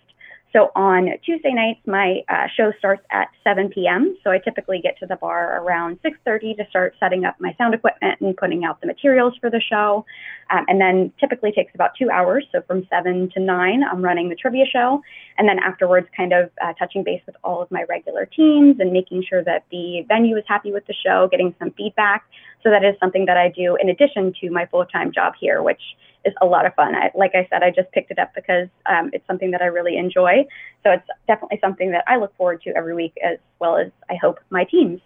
So 0.52 0.70
on 0.74 1.10
Tuesday 1.24 1.52
nights, 1.52 1.80
my 1.86 2.22
uh, 2.28 2.46
show 2.56 2.72
starts 2.78 3.02
at 3.10 3.28
7 3.44 3.68
p.m. 3.68 4.16
So 4.24 4.30
I 4.30 4.38
typically 4.38 4.80
get 4.82 4.98
to 5.00 5.06
the 5.06 5.16
bar 5.16 5.62
around 5.62 6.00
6:30 6.02 6.56
to 6.56 6.66
start 6.70 6.94
setting 6.98 7.24
up 7.26 7.36
my 7.38 7.54
sound 7.58 7.74
equipment 7.74 8.20
and 8.20 8.34
putting 8.36 8.64
out 8.64 8.80
the 8.80 8.86
materials 8.86 9.34
for 9.40 9.50
the 9.50 9.60
show, 9.60 10.06
um, 10.50 10.64
and 10.68 10.80
then 10.80 11.12
typically 11.20 11.52
takes 11.52 11.74
about 11.74 11.90
two 11.98 12.08
hours. 12.10 12.46
So 12.50 12.62
from 12.62 12.86
7 12.88 13.30
to 13.34 13.40
9, 13.40 13.82
I'm 13.84 14.02
running 14.02 14.30
the 14.30 14.36
trivia 14.36 14.64
show, 14.64 15.02
and 15.36 15.46
then 15.46 15.58
afterwards, 15.58 16.08
kind 16.16 16.32
of 16.32 16.50
uh, 16.62 16.72
touching 16.78 17.04
base 17.04 17.20
with 17.26 17.36
all 17.44 17.60
of 17.60 17.70
my 17.70 17.84
regular 17.88 18.24
teams 18.24 18.80
and 18.80 18.90
making 18.90 19.24
sure 19.28 19.44
that 19.44 19.64
the 19.70 20.04
venue 20.08 20.36
is 20.36 20.44
happy 20.48 20.72
with 20.72 20.86
the 20.86 20.94
show, 20.94 21.28
getting 21.30 21.54
some 21.58 21.72
feedback. 21.72 22.24
So 22.62 22.70
that 22.70 22.84
is 22.84 22.94
something 23.00 23.26
that 23.26 23.36
I 23.36 23.48
do 23.48 23.76
in 23.80 23.88
addition 23.88 24.32
to 24.40 24.50
my 24.50 24.66
full-time 24.66 25.12
job 25.12 25.34
here, 25.40 25.62
which 25.62 25.80
is 26.24 26.34
a 26.42 26.46
lot 26.46 26.66
of 26.66 26.74
fun. 26.74 26.94
I, 26.94 27.10
like 27.14 27.32
I 27.34 27.46
said, 27.48 27.62
I 27.62 27.70
just 27.70 27.90
picked 27.92 28.10
it 28.10 28.18
up 28.18 28.34
because 28.34 28.68
um, 28.86 29.10
it's 29.12 29.26
something 29.26 29.52
that 29.52 29.62
I 29.62 29.66
really 29.66 29.96
enjoy. 29.96 30.44
So 30.82 30.90
it's 30.90 31.06
definitely 31.26 31.58
something 31.60 31.92
that 31.92 32.04
I 32.08 32.16
look 32.16 32.36
forward 32.36 32.60
to 32.62 32.76
every 32.76 32.94
week, 32.94 33.14
as 33.24 33.38
well 33.60 33.76
as 33.76 33.92
I 34.10 34.16
hope 34.20 34.40
my 34.50 34.64
teams. 34.64 35.00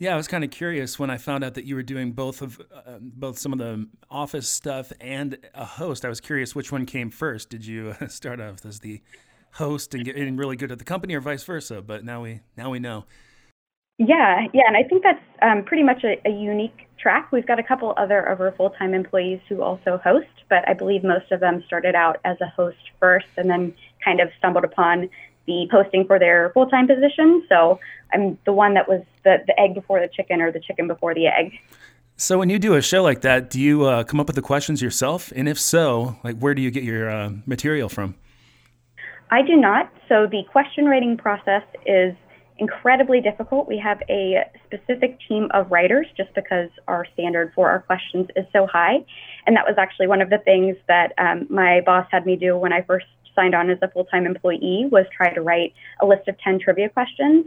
Yeah, 0.00 0.14
I 0.14 0.16
was 0.16 0.28
kind 0.28 0.44
of 0.44 0.50
curious 0.50 0.98
when 0.98 1.10
I 1.10 1.16
found 1.16 1.42
out 1.42 1.54
that 1.54 1.64
you 1.64 1.74
were 1.74 1.82
doing 1.82 2.12
both 2.12 2.40
of 2.40 2.60
uh, 2.72 2.98
both 3.00 3.36
some 3.36 3.52
of 3.52 3.58
the 3.58 3.88
office 4.08 4.48
stuff 4.48 4.92
and 5.00 5.38
a 5.54 5.64
host. 5.64 6.04
I 6.04 6.08
was 6.08 6.20
curious 6.20 6.54
which 6.54 6.70
one 6.70 6.86
came 6.86 7.10
first. 7.10 7.50
Did 7.50 7.66
you 7.66 7.96
start 8.08 8.40
off 8.40 8.64
as 8.64 8.78
the 8.80 9.02
host 9.52 9.94
and 9.94 10.04
getting 10.04 10.36
really 10.36 10.54
good 10.56 10.70
at 10.70 10.78
the 10.78 10.84
company, 10.84 11.14
or 11.14 11.20
vice 11.20 11.42
versa? 11.42 11.82
But 11.82 12.04
now 12.04 12.22
we 12.22 12.40
now 12.56 12.70
we 12.70 12.78
know. 12.78 13.06
Yeah, 13.98 14.46
yeah, 14.54 14.62
and 14.68 14.76
I 14.76 14.84
think 14.84 15.02
that's 15.02 15.22
um, 15.42 15.64
pretty 15.64 15.82
much 15.82 16.04
a, 16.04 16.20
a, 16.24 16.30
unique 16.30 16.88
track. 16.98 17.32
We've 17.32 17.46
got 17.46 17.58
a 17.58 17.64
couple 17.64 17.92
other 17.96 18.20
of 18.20 18.40
our 18.40 18.52
full 18.52 18.70
time 18.70 18.94
employees 18.94 19.40
who 19.48 19.60
also 19.60 20.00
host, 20.02 20.28
but 20.48 20.68
I 20.68 20.74
believe 20.74 21.02
most 21.02 21.32
of 21.32 21.40
them 21.40 21.64
started 21.66 21.96
out 21.96 22.18
as 22.24 22.40
a 22.40 22.46
host 22.46 22.78
first 23.00 23.26
and 23.36 23.50
then 23.50 23.74
kind 24.04 24.20
of 24.20 24.30
stumbled 24.38 24.64
upon 24.64 25.10
the 25.46 25.66
posting 25.68 26.06
for 26.06 26.16
their 26.20 26.50
full 26.50 26.68
time 26.68 26.86
position. 26.86 27.44
So 27.48 27.80
I'm 28.12 28.38
the 28.44 28.52
one 28.52 28.74
that 28.74 28.88
was 28.88 29.02
the, 29.24 29.38
the 29.48 29.60
egg 29.60 29.74
before 29.74 30.00
the 30.00 30.08
chicken 30.08 30.40
or 30.40 30.52
the 30.52 30.60
chicken 30.60 30.86
before 30.86 31.12
the 31.12 31.26
egg. 31.26 31.58
So 32.16 32.38
when 32.38 32.50
you 32.50 32.60
do 32.60 32.74
a 32.74 32.82
show 32.82 33.02
like 33.02 33.22
that, 33.22 33.50
do 33.50 33.60
you 33.60 33.84
uh, 33.84 34.04
come 34.04 34.20
up 34.20 34.28
with 34.28 34.36
the 34.36 34.42
questions 34.42 34.80
yourself? 34.80 35.32
And 35.34 35.48
if 35.48 35.58
so, 35.58 36.16
like 36.22 36.38
where 36.38 36.54
do 36.54 36.62
you 36.62 36.70
get 36.70 36.84
your 36.84 37.10
uh, 37.10 37.30
material 37.46 37.88
from? 37.88 38.14
I 39.30 39.42
do 39.42 39.56
not. 39.56 39.92
So 40.08 40.28
the 40.28 40.44
question 40.52 40.84
writing 40.84 41.16
process 41.16 41.62
is 41.84 42.14
incredibly 42.58 43.20
difficult. 43.20 43.68
We 43.68 43.78
have 43.78 44.02
a 44.08 44.44
specific 44.66 45.18
team 45.28 45.48
of 45.52 45.70
writers 45.70 46.06
just 46.16 46.34
because 46.34 46.70
our 46.86 47.06
standard 47.14 47.52
for 47.54 47.70
our 47.70 47.80
questions 47.80 48.28
is 48.36 48.44
so 48.52 48.66
high. 48.66 49.04
And 49.46 49.56
that 49.56 49.64
was 49.66 49.76
actually 49.78 50.08
one 50.08 50.20
of 50.20 50.30
the 50.30 50.38
things 50.38 50.76
that 50.88 51.12
um, 51.18 51.46
my 51.48 51.80
boss 51.80 52.06
had 52.10 52.26
me 52.26 52.36
do 52.36 52.56
when 52.56 52.72
I 52.72 52.82
first 52.82 53.06
signed 53.34 53.54
on 53.54 53.70
as 53.70 53.78
a 53.82 53.88
full-time 53.88 54.26
employee 54.26 54.88
was 54.90 55.06
try 55.16 55.32
to 55.32 55.40
write 55.40 55.72
a 56.00 56.06
list 56.06 56.26
of 56.28 56.36
10 56.38 56.58
trivia 56.58 56.88
questions. 56.88 57.46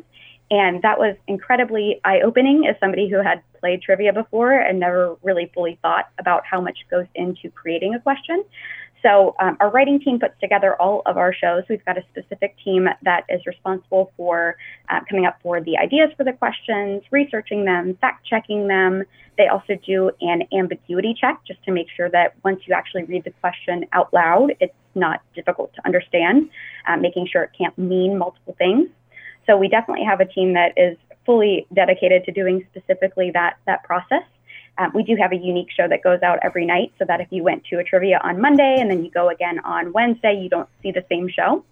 And 0.50 0.82
that 0.82 1.00
was 1.00 1.16
incredibly 1.28 2.02
eye-opening 2.04 2.68
as 2.68 2.76
somebody 2.80 3.10
who 3.10 3.22
had 3.22 3.42
played 3.60 3.82
trivia 3.82 4.12
before 4.12 4.52
and 4.52 4.80
never 4.80 5.16
really 5.22 5.50
fully 5.54 5.80
thought 5.82 6.10
about 6.20 6.46
how 6.46 6.60
much 6.60 6.80
goes 6.90 7.06
into 7.16 7.50
creating 7.50 7.96
a 7.96 8.00
question. 8.00 8.44
So 9.04 9.36
um, 9.40 9.58
our 9.60 9.70
writing 9.72 10.00
team 10.00 10.20
puts 10.20 10.40
together 10.40 10.80
all 10.80 11.02
of 11.06 11.18
our 11.18 11.34
shows. 11.34 11.64
We've 11.70 11.84
got 11.86 11.98
a 11.98 12.04
specific 12.12 12.56
team 12.64 12.88
that 13.02 13.26
is 13.30 13.42
responsible 13.46 14.12
for 14.16 14.58
uh, 14.90 15.00
coming 15.10 15.26
up 15.26 15.40
for 15.42 15.60
the 15.60 15.78
ideas 15.78 16.12
for 16.16 16.24
the 16.24 16.34
questions, 16.34 17.02
researching 17.10 17.66
them, 17.66 17.98
fact 18.00 18.26
checking 18.28 18.68
them. 18.68 19.04
They 19.38 19.48
also 19.48 19.74
do 19.86 20.12
an 20.22 20.44
ambiguity 20.54 21.16
check 21.20 21.40
just 21.48 21.64
to 21.64 21.72
make 21.72 21.88
sure 21.96 22.10
that 22.10 22.36
once 22.44 22.62
you 22.68 22.76
actually 22.76 23.04
read 23.04 23.24
the 23.24 23.32
question 23.42 23.86
out 23.94 24.14
loud, 24.14 24.54
it's 24.60 24.74
not 24.94 25.22
difficult 25.34 25.74
to 25.74 25.86
understand, 25.86 26.50
uh, 26.88 26.98
making 26.98 27.28
sure 27.32 27.44
it 27.44 27.52
can't 27.58 27.76
mean 27.78 28.18
multiple 28.18 28.56
things. 28.58 28.90
So 29.48 29.58
we 29.58 29.68
definitely 29.68 30.06
have 30.06 30.20
a 30.20 30.26
team 30.26 30.54
that 30.54 30.74
is 30.78 30.98
fully 31.26 31.66
dedicated 31.74 32.24
to 32.26 32.32
doing 32.32 32.68
specifically 32.72 33.32
that 33.32 33.58
that 33.66 33.84
process. 33.84 34.24
Um, 34.82 34.92
we 34.96 35.04
do 35.04 35.16
have 35.16 35.32
a 35.32 35.36
unique 35.36 35.70
show 35.70 35.88
that 35.88 36.02
goes 36.02 36.24
out 36.24 36.40
every 36.42 36.66
night 36.66 36.92
so 36.98 37.06
that 37.06 37.22
if 37.22 37.28
you 37.30 37.44
went 37.44 37.66
to 37.66 37.78
a 37.78 37.84
trivia 37.84 38.20
on 38.24 38.42
Monday 38.42 38.78
and 38.80 38.90
then 38.90 39.06
you 39.06 39.12
go 39.12 39.30
again 39.30 39.60
on 39.60 39.94
Wednesday, 39.94 40.34
you 40.42 40.50
don't 40.50 40.68
see 40.82 40.92
the 40.92 41.06
same 41.08 41.30
show. 41.30 41.64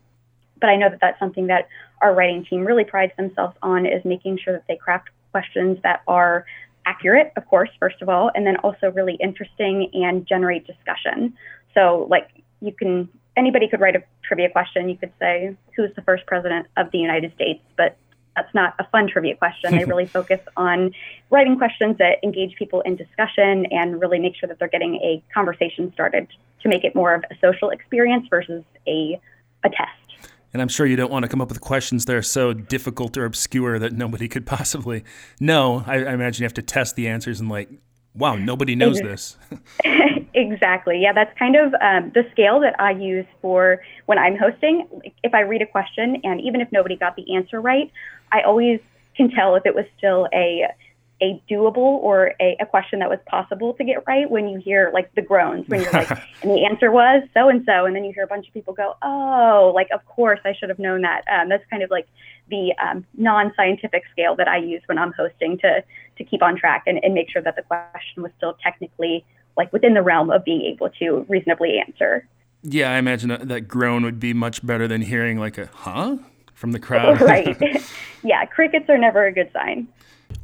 But 0.61 0.69
I 0.69 0.75
know 0.75 0.89
that 0.89 0.99
that's 1.01 1.17
something 1.17 1.47
that 1.47 1.67
our 2.03 2.13
writing 2.13 2.45
team 2.45 2.65
really 2.65 2.83
prides 2.83 3.13
themselves 3.17 3.55
on 3.63 3.87
is 3.87 4.05
making 4.05 4.37
sure 4.37 4.53
that 4.53 4.65
they 4.67 4.75
craft 4.75 5.09
questions 5.31 5.79
that 5.81 6.03
are 6.07 6.45
accurate, 6.85 7.33
of 7.35 7.47
course, 7.47 7.71
first 7.79 7.99
of 8.03 8.09
all, 8.09 8.29
and 8.35 8.45
then 8.45 8.57
also 8.57 8.91
really 8.91 9.15
interesting 9.15 9.89
and 9.95 10.27
generate 10.27 10.67
discussion. 10.67 11.33
So, 11.73 12.05
like, 12.11 12.29
you 12.61 12.71
can, 12.71 13.09
anybody 13.35 13.67
could 13.67 13.79
write 13.79 13.95
a 13.95 14.03
trivia 14.23 14.51
question. 14.51 14.87
You 14.87 14.97
could 14.97 15.13
say, 15.17 15.55
Who's 15.75 15.89
the 15.95 16.03
first 16.03 16.27
president 16.27 16.67
of 16.77 16.91
the 16.91 16.99
United 16.99 17.33
States? 17.33 17.63
But 17.75 17.97
that's 18.39 18.53
not 18.55 18.73
a 18.79 18.87
fun 18.89 19.07
trivia 19.07 19.35
question. 19.35 19.75
They 19.77 19.85
really 19.93 20.05
focus 20.05 20.39
on 20.55 20.91
writing 21.29 21.57
questions 21.57 21.97
that 21.97 22.17
engage 22.23 22.55
people 22.55 22.81
in 22.81 22.95
discussion 22.95 23.65
and 23.71 23.99
really 23.99 24.19
make 24.19 24.35
sure 24.35 24.47
that 24.47 24.59
they're 24.59 24.69
getting 24.69 24.95
a 24.95 25.23
conversation 25.33 25.91
started 25.93 26.27
to 26.61 26.69
make 26.69 26.83
it 26.83 26.95
more 26.95 27.13
of 27.13 27.23
a 27.29 27.35
social 27.41 27.69
experience 27.69 28.27
versus 28.29 28.63
a, 28.87 29.19
a 29.63 29.69
test. 29.69 30.29
And 30.51 30.61
I'm 30.61 30.67
sure 30.67 30.85
you 30.85 30.95
don't 30.95 31.11
want 31.11 31.23
to 31.23 31.29
come 31.29 31.41
up 31.41 31.49
with 31.49 31.61
questions 31.61 32.05
that 32.05 32.15
are 32.15 32.23
so 32.23 32.53
difficult 32.53 33.17
or 33.17 33.25
obscure 33.25 33.77
that 33.77 33.93
nobody 33.93 34.27
could 34.27 34.45
possibly 34.45 35.03
know. 35.39 35.83
I, 35.85 35.97
I 35.97 36.13
imagine 36.13 36.41
you 36.41 36.45
have 36.45 36.53
to 36.55 36.63
test 36.63 36.95
the 36.95 37.07
answers 37.07 37.39
and 37.39 37.49
like, 37.49 37.69
wow, 38.15 38.35
nobody 38.35 38.75
knows 38.75 38.99
this. 39.01 39.37
Exactly. 40.39 41.01
Yeah, 41.01 41.11
that's 41.11 41.37
kind 41.37 41.57
of 41.57 41.73
um, 41.81 42.11
the 42.15 42.23
scale 42.31 42.61
that 42.61 42.79
I 42.79 42.91
use 42.91 43.25
for 43.41 43.81
when 44.05 44.17
I'm 44.17 44.37
hosting. 44.37 44.87
If 45.21 45.33
I 45.33 45.41
read 45.41 45.61
a 45.61 45.65
question, 45.65 46.21
and 46.23 46.39
even 46.39 46.61
if 46.61 46.71
nobody 46.71 46.95
got 46.95 47.17
the 47.17 47.35
answer 47.35 47.59
right, 47.59 47.91
I 48.31 48.41
always 48.43 48.79
can 49.17 49.29
tell 49.29 49.55
if 49.55 49.65
it 49.65 49.75
was 49.75 49.83
still 49.97 50.27
a 50.33 50.67
a 51.21 51.41
doable 51.51 51.75
or 51.75 52.33
a, 52.39 52.55
a 52.61 52.65
question 52.65 52.99
that 52.99 53.09
was 53.09 53.19
possible 53.25 53.73
to 53.73 53.83
get 53.83 54.07
right 54.07 54.31
when 54.31 54.47
you 54.47 54.57
hear 54.57 54.89
like 54.93 55.13
the 55.15 55.21
groans 55.21 55.67
when 55.67 55.81
you're 55.81 55.91
like 55.91 56.09
and 56.41 56.51
the 56.51 56.65
answer 56.65 56.89
was 56.89 57.27
so 57.33 57.49
and 57.49 57.65
so 57.65 57.83
and 57.83 57.93
then 57.93 58.05
you 58.05 58.13
hear 58.13 58.23
a 58.23 58.27
bunch 58.27 58.47
of 58.47 58.53
people 58.53 58.73
go 58.73 58.95
oh 59.01 59.73
like 59.75 59.89
of 59.93 59.99
course 60.05 60.39
i 60.45 60.53
should 60.57 60.69
have 60.69 60.79
known 60.79 61.01
that 61.01 61.23
um, 61.27 61.49
that's 61.49 61.65
kind 61.69 61.83
of 61.83 61.91
like 61.91 62.07
the 62.49 62.73
um, 62.81 63.05
non-scientific 63.17 64.03
scale 64.13 64.33
that 64.33 64.47
i 64.47 64.55
use 64.55 64.81
when 64.85 64.97
i'm 64.97 65.11
hosting 65.11 65.57
to 65.57 65.83
to 66.17 66.23
keep 66.23 66.41
on 66.41 66.55
track 66.55 66.83
and, 66.87 67.03
and 67.03 67.13
make 67.13 67.29
sure 67.29 67.41
that 67.41 67.57
the 67.57 67.63
question 67.63 68.23
was 68.23 68.31
still 68.37 68.55
technically 68.63 69.25
like 69.59 69.71
within 69.73 69.93
the 69.93 70.01
realm 70.01 70.31
of 70.31 70.43
being 70.45 70.61
able 70.61 70.89
to 70.89 71.25
reasonably 71.27 71.77
answer. 71.85 72.25
Yeah, 72.63 72.91
I 72.91 72.97
imagine 72.97 73.27
that, 73.27 73.49
that 73.49 73.61
groan 73.67 74.03
would 74.03 74.19
be 74.19 74.33
much 74.33 74.65
better 74.65 74.87
than 74.87 75.01
hearing 75.01 75.37
like 75.37 75.57
a 75.57 75.67
huh 75.67 76.17
from 76.53 76.71
the 76.71 76.79
crowd. 76.79 77.19
right. 77.33 77.57
yeah, 78.23 78.45
crickets 78.45 78.89
are 78.89 78.97
never 78.97 79.25
a 79.25 79.33
good 79.33 79.51
sign. 79.51 79.89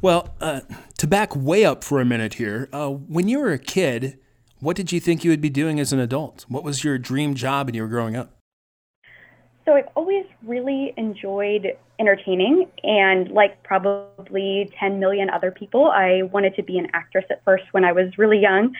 Well, 0.02 0.34
uh, 0.40 0.60
to 0.98 1.06
back 1.06 1.34
way 1.34 1.64
up 1.64 1.82
for 1.82 1.98
a 1.98 2.04
minute 2.04 2.34
here, 2.34 2.68
uh, 2.74 2.90
when 2.90 3.26
you 3.26 3.40
were 3.40 3.52
a 3.52 3.58
kid, 3.58 4.18
what 4.60 4.76
did 4.76 4.92
you 4.92 5.00
think 5.00 5.24
you 5.24 5.30
would 5.30 5.40
be 5.40 5.50
doing 5.50 5.80
as 5.80 5.94
an 5.94 5.98
adult? 5.98 6.44
What 6.48 6.62
was 6.62 6.84
your 6.84 6.98
dream 6.98 7.34
job 7.34 7.68
when 7.68 7.74
you 7.74 7.82
were 7.82 7.88
growing 7.88 8.16
up? 8.16 8.36
So 9.64 9.72
I've 9.72 9.88
always 9.96 10.24
really 10.44 10.92
enjoyed 10.96 11.76
entertaining, 11.98 12.70
and 12.84 13.30
like 13.30 13.62
probably 13.64 14.70
10 14.78 15.00
million 15.00 15.28
other 15.30 15.50
people, 15.50 15.86
I 15.86 16.22
wanted 16.22 16.54
to 16.56 16.62
be 16.62 16.78
an 16.78 16.88
actress 16.92 17.24
at 17.30 17.42
first 17.44 17.64
when 17.72 17.84
I 17.84 17.92
was 17.92 18.16
really 18.16 18.38
young. 18.38 18.74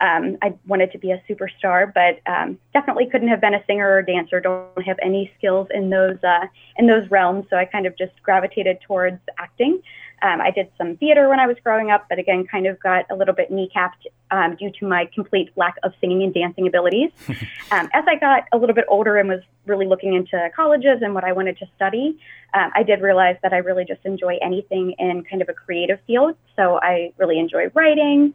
Um, 0.00 0.38
I 0.42 0.54
wanted 0.66 0.92
to 0.92 0.98
be 0.98 1.10
a 1.10 1.22
superstar, 1.28 1.92
but 1.92 2.20
um, 2.30 2.58
definitely 2.72 3.06
couldn't 3.06 3.28
have 3.28 3.40
been 3.40 3.54
a 3.54 3.64
singer 3.66 3.90
or 3.90 4.02
dancer. 4.02 4.40
Don't 4.40 4.82
have 4.82 4.98
any 5.02 5.30
skills 5.36 5.68
in 5.72 5.90
those 5.90 6.16
uh, 6.24 6.46
in 6.76 6.86
those 6.86 7.10
realms, 7.10 7.46
so 7.50 7.56
I 7.56 7.64
kind 7.64 7.86
of 7.86 7.96
just 7.98 8.12
gravitated 8.22 8.78
towards 8.86 9.20
acting. 9.38 9.82
Um, 10.22 10.40
I 10.40 10.50
did 10.50 10.70
some 10.76 10.96
theater 10.98 11.28
when 11.28 11.40
I 11.40 11.46
was 11.46 11.56
growing 11.64 11.90
up, 11.90 12.06
but 12.08 12.18
again, 12.18 12.46
kind 12.46 12.66
of 12.66 12.78
got 12.80 13.06
a 13.10 13.14
little 13.14 13.34
bit 13.34 13.50
kneecapped 13.50 14.06
um, 14.30 14.54
due 14.56 14.70
to 14.78 14.86
my 14.86 15.08
complete 15.14 15.50
lack 15.56 15.76
of 15.82 15.92
singing 16.00 16.22
and 16.22 16.34
dancing 16.34 16.66
abilities. 16.66 17.10
um, 17.70 17.88
as 17.94 18.04
I 18.06 18.16
got 18.16 18.44
a 18.52 18.58
little 18.58 18.74
bit 18.74 18.84
older 18.88 19.16
and 19.16 19.28
was 19.28 19.40
really 19.66 19.86
looking 19.86 20.14
into 20.14 20.50
colleges 20.54 21.00
and 21.00 21.14
what 21.14 21.24
I 21.24 21.32
wanted 21.32 21.56
to 21.58 21.66
study, 21.74 22.18
um, 22.52 22.70
I 22.74 22.82
did 22.82 23.00
realize 23.00 23.36
that 23.42 23.52
I 23.52 23.58
really 23.58 23.84
just 23.84 24.04
enjoy 24.04 24.38
anything 24.42 24.94
in 24.98 25.24
kind 25.24 25.40
of 25.40 25.48
a 25.48 25.54
creative 25.54 25.98
field. 26.06 26.36
So 26.54 26.78
I 26.82 27.12
really 27.16 27.38
enjoy 27.38 27.68
writing. 27.74 28.34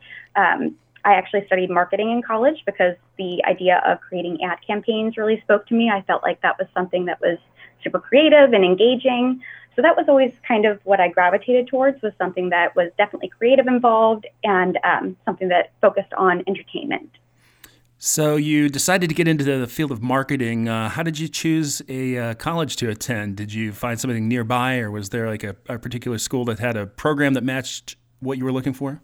I 1.06 1.14
actually 1.14 1.46
studied 1.46 1.70
marketing 1.70 2.10
in 2.12 2.24
college 2.24 2.64
because 2.66 2.96
the 3.18 3.44
idea 3.46 3.82
of 3.86 4.02
creating 4.02 4.44
ad 4.44 4.58
campaigns 4.66 5.18
really 5.18 5.40
spoke 5.42 5.68
to 5.68 5.76
me. 5.76 5.90
I 5.90 6.02
felt 6.02 6.24
like 6.24 6.42
that 6.42 6.58
was 6.58 6.68
something 6.74 7.06
that 7.06 7.22
was 7.22 7.38
super 7.84 8.00
creative 8.00 8.54
and 8.54 8.66
engaging. 8.66 9.42
So 9.76 9.82
that 9.84 9.96
was 9.96 10.06
always 10.10 10.34
kind 10.48 10.66
of 10.66 10.80
what 10.84 11.00
I 11.00 11.10
gravitated 11.10 11.68
towards 11.68 12.02
was 12.02 12.14
something 12.18 12.50
that 12.50 12.76
was 12.76 12.92
definitely 12.98 13.30
creative 13.30 13.68
involved 13.68 14.26
and 14.44 14.80
um, 14.84 15.16
something 15.26 15.50
that 15.50 15.74
focused 15.82 16.14
on 16.14 16.44
entertainment. 16.48 17.12
So 17.98 18.36
you 18.36 18.68
decided 18.70 19.10
to 19.10 19.16
get 19.16 19.28
into 19.28 19.44
the 19.44 19.68
field 19.68 19.92
of 19.92 20.02
marketing. 20.02 20.68
Uh, 20.68 20.90
how 20.90 21.04
did 21.04 21.20
you 21.20 21.28
choose 21.28 21.82
a 21.88 22.18
uh, 22.18 22.34
college 22.34 22.78
to 22.78 22.90
attend? 22.90 23.38
Did 23.38 23.54
you 23.54 23.72
find 23.72 24.00
something 24.00 24.28
nearby, 24.28 24.80
or 24.80 24.92
was 24.92 25.10
there 25.10 25.30
like 25.30 25.44
a, 25.44 25.56
a 25.70 25.78
particular 25.80 26.18
school 26.18 26.46
that 26.46 26.60
had 26.60 26.76
a 26.76 26.88
program 26.88 27.34
that 27.36 27.44
matched 27.44 27.96
what 28.20 28.38
you 28.38 28.44
were 28.44 28.52
looking 28.52 28.74
for? 28.74 29.02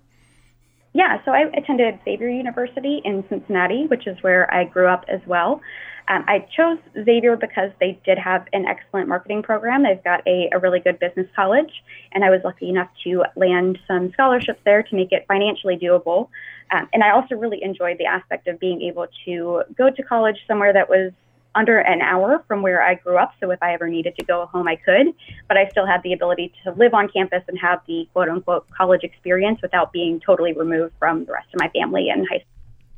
Yeah, 0.93 1.23
so 1.23 1.31
I 1.31 1.43
attended 1.55 1.99
Xavier 2.03 2.29
University 2.29 3.01
in 3.05 3.23
Cincinnati, 3.29 3.87
which 3.87 4.07
is 4.07 4.21
where 4.21 4.53
I 4.53 4.65
grew 4.65 4.87
up 4.87 5.05
as 5.07 5.21
well. 5.25 5.61
Um, 6.09 6.25
I 6.27 6.45
chose 6.57 6.79
Xavier 7.05 7.37
because 7.37 7.71
they 7.79 7.97
did 8.05 8.17
have 8.17 8.45
an 8.51 8.65
excellent 8.65 9.07
marketing 9.07 9.43
program. 9.43 9.83
They've 9.83 10.03
got 10.03 10.25
a, 10.27 10.49
a 10.51 10.59
really 10.59 10.79
good 10.81 10.99
business 10.99 11.27
college, 11.35 11.71
and 12.11 12.25
I 12.25 12.29
was 12.29 12.41
lucky 12.43 12.67
enough 12.67 12.89
to 13.05 13.23
land 13.37 13.79
some 13.87 14.11
scholarships 14.11 14.59
there 14.65 14.83
to 14.83 14.95
make 14.95 15.13
it 15.13 15.25
financially 15.27 15.77
doable. 15.77 16.27
Um, 16.71 16.89
and 16.91 17.03
I 17.03 17.11
also 17.11 17.35
really 17.35 17.63
enjoyed 17.63 17.97
the 17.97 18.05
aspect 18.05 18.47
of 18.47 18.59
being 18.59 18.81
able 18.81 19.07
to 19.25 19.63
go 19.77 19.89
to 19.89 20.03
college 20.03 20.37
somewhere 20.47 20.73
that 20.73 20.89
was 20.89 21.13
under 21.55 21.79
an 21.79 22.01
hour 22.01 22.43
from 22.47 22.61
where 22.61 22.81
I 22.81 22.95
grew 22.95 23.17
up. 23.17 23.33
So 23.39 23.51
if 23.51 23.61
I 23.61 23.73
ever 23.73 23.87
needed 23.87 24.15
to 24.19 24.25
go 24.25 24.45
home, 24.45 24.67
I 24.67 24.75
could. 24.75 25.07
But 25.47 25.57
I 25.57 25.67
still 25.69 25.85
had 25.85 26.01
the 26.03 26.13
ability 26.13 26.53
to 26.63 26.71
live 26.71 26.93
on 26.93 27.09
campus 27.09 27.43
and 27.47 27.57
have 27.59 27.81
the 27.87 28.07
quote 28.13 28.29
unquote 28.29 28.67
college 28.69 29.03
experience 29.03 29.61
without 29.61 29.91
being 29.91 30.19
totally 30.19 30.53
removed 30.53 30.93
from 30.99 31.25
the 31.25 31.33
rest 31.33 31.47
of 31.53 31.59
my 31.59 31.69
family 31.69 32.09
and 32.09 32.27
high 32.29 32.43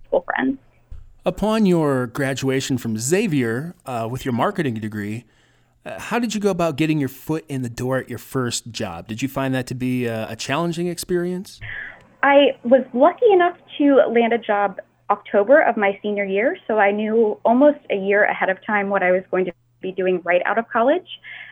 school 0.08 0.22
friends. 0.22 0.58
Upon 1.26 1.66
your 1.66 2.08
graduation 2.08 2.78
from 2.78 2.98
Xavier 2.98 3.76
uh, 3.86 4.08
with 4.12 4.26
your 4.26 4.34
marketing 4.34 4.76
degree, 4.76 5.24
uh, 5.86 6.00
how 6.00 6.20
did 6.20 6.36
you 6.36 6.42
go 6.42 6.50
about 6.50 6.76
getting 6.76 7.00
your 7.00 7.10
foot 7.10 7.46
in 7.48 7.62
the 7.62 7.70
door 7.70 7.98
at 7.98 8.10
your 8.10 8.20
first 8.20 8.72
job? 8.72 9.08
Did 9.08 9.22
you 9.22 9.30
find 9.30 9.54
that 9.56 9.66
to 9.68 9.76
be 9.76 10.06
a, 10.06 10.30
a 10.32 10.36
challenging 10.36 10.88
experience? 10.88 11.60
I 12.22 12.58
was 12.64 12.84
lucky 12.94 13.26
enough 13.32 13.58
to 13.78 13.96
land 14.08 14.32
a 14.34 14.38
job 14.38 14.80
October 15.10 15.62
of 15.62 15.78
my 15.78 16.00
senior 16.02 16.26
year, 16.26 16.58
so 16.68 16.78
I 16.78 16.92
knew 16.92 17.40
almost 17.44 17.80
a 17.90 17.96
year 17.96 18.24
ahead 18.24 18.50
of 18.50 18.64
time 18.66 18.90
what 18.90 19.04
I 19.04 19.12
was 19.12 19.24
going 19.30 19.46
to 19.46 19.54
be 19.82 19.92
doing 19.92 20.22
right 20.24 20.42
out 20.46 20.58
of 20.58 20.68
college. 20.70 21.08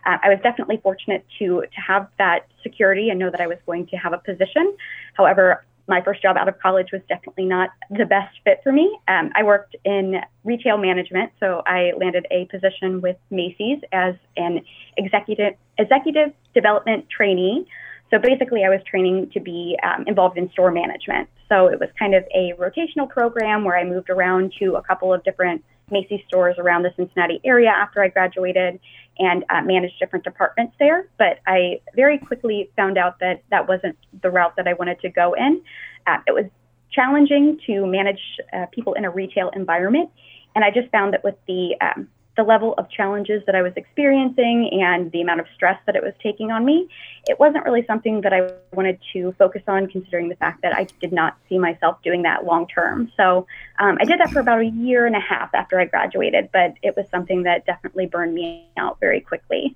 Uh, 0.05 0.17
I 0.23 0.29
was 0.29 0.39
definitely 0.41 0.79
fortunate 0.81 1.25
to 1.39 1.61
to 1.61 1.81
have 1.81 2.07
that 2.17 2.47
security 2.63 3.09
and 3.09 3.19
know 3.19 3.29
that 3.29 3.41
I 3.41 3.47
was 3.47 3.57
going 3.65 3.87
to 3.87 3.97
have 3.97 4.13
a 4.13 4.17
position. 4.17 4.75
However, 5.13 5.63
my 5.87 6.01
first 6.01 6.21
job 6.21 6.37
out 6.37 6.47
of 6.47 6.57
college 6.59 6.87
was 6.93 7.01
definitely 7.09 7.45
not 7.45 7.69
the 7.89 8.05
best 8.05 8.37
fit 8.43 8.61
for 8.63 8.71
me. 8.71 8.97
Um, 9.07 9.31
I 9.35 9.43
worked 9.43 9.75
in 9.83 10.21
retail 10.43 10.77
management, 10.77 11.31
so 11.39 11.61
I 11.65 11.91
landed 11.99 12.25
a 12.31 12.45
position 12.45 13.01
with 13.01 13.17
Macy's 13.29 13.79
as 13.91 14.15
an 14.37 14.61
executive 14.97 15.53
executive 15.77 16.33
development 16.53 17.07
trainee. 17.09 17.67
So 18.11 18.19
basically, 18.19 18.65
I 18.65 18.69
was 18.69 18.81
training 18.85 19.31
to 19.33 19.39
be 19.39 19.77
um, 19.83 20.03
involved 20.05 20.37
in 20.37 20.51
store 20.51 20.69
management. 20.69 21.29
So 21.47 21.67
it 21.67 21.79
was 21.79 21.89
kind 21.97 22.13
of 22.13 22.23
a 22.35 22.53
rotational 22.59 23.09
program 23.09 23.63
where 23.63 23.77
I 23.77 23.85
moved 23.85 24.09
around 24.09 24.53
to 24.59 24.75
a 24.75 24.81
couple 24.81 25.13
of 25.13 25.23
different 25.23 25.63
Macy's 25.89 26.21
stores 26.27 26.55
around 26.57 26.83
the 26.83 26.91
Cincinnati 26.95 27.39
area 27.43 27.69
after 27.69 28.03
I 28.03 28.09
graduated 28.09 28.79
and 29.19 29.45
uh, 29.49 29.61
managed 29.61 29.95
different 29.99 30.25
departments 30.25 30.73
there. 30.79 31.07
But 31.17 31.39
I 31.47 31.81
very 31.95 32.17
quickly 32.17 32.69
found 32.75 32.97
out 32.97 33.19
that 33.19 33.43
that 33.49 33.67
wasn't 33.67 33.97
the 34.21 34.29
route 34.29 34.55
that 34.57 34.67
I 34.67 34.73
wanted 34.73 34.99
to 35.01 35.09
go 35.09 35.33
in. 35.33 35.61
Uh, 36.07 36.17
it 36.27 36.33
was 36.33 36.45
challenging 36.91 37.59
to 37.67 37.85
manage 37.85 38.21
uh, 38.53 38.65
people 38.71 38.93
in 38.93 39.05
a 39.05 39.09
retail 39.09 39.49
environment. 39.55 40.09
And 40.55 40.65
I 40.65 40.71
just 40.71 40.89
found 40.91 41.13
that 41.13 41.23
with 41.23 41.35
the 41.47 41.75
um, 41.79 42.09
the 42.37 42.43
level 42.43 42.73
of 42.77 42.89
challenges 42.89 43.43
that 43.45 43.55
I 43.55 43.61
was 43.61 43.73
experiencing 43.75 44.81
and 44.81 45.11
the 45.11 45.21
amount 45.21 45.41
of 45.41 45.47
stress 45.53 45.79
that 45.85 45.95
it 45.95 46.03
was 46.03 46.13
taking 46.23 46.51
on 46.51 46.63
me, 46.63 46.87
it 47.27 47.39
wasn't 47.39 47.65
really 47.65 47.85
something 47.85 48.21
that 48.21 48.33
I 48.33 48.51
wanted 48.73 48.99
to 49.13 49.33
focus 49.37 49.61
on, 49.67 49.87
considering 49.87 50.29
the 50.29 50.35
fact 50.35 50.61
that 50.61 50.73
I 50.73 50.87
did 51.01 51.11
not 51.11 51.37
see 51.49 51.59
myself 51.59 52.01
doing 52.03 52.21
that 52.23 52.45
long 52.45 52.67
term. 52.67 53.11
So 53.17 53.45
um, 53.79 53.97
I 53.99 54.05
did 54.05 54.19
that 54.19 54.31
for 54.31 54.39
about 54.39 54.61
a 54.61 54.65
year 54.65 55.05
and 55.05 55.15
a 55.15 55.19
half 55.19 55.53
after 55.53 55.79
I 55.79 55.85
graduated, 55.85 56.49
but 56.53 56.73
it 56.81 56.95
was 56.95 57.05
something 57.09 57.43
that 57.43 57.65
definitely 57.65 58.05
burned 58.05 58.33
me 58.33 58.67
out 58.77 58.99
very 58.99 59.19
quickly. 59.19 59.75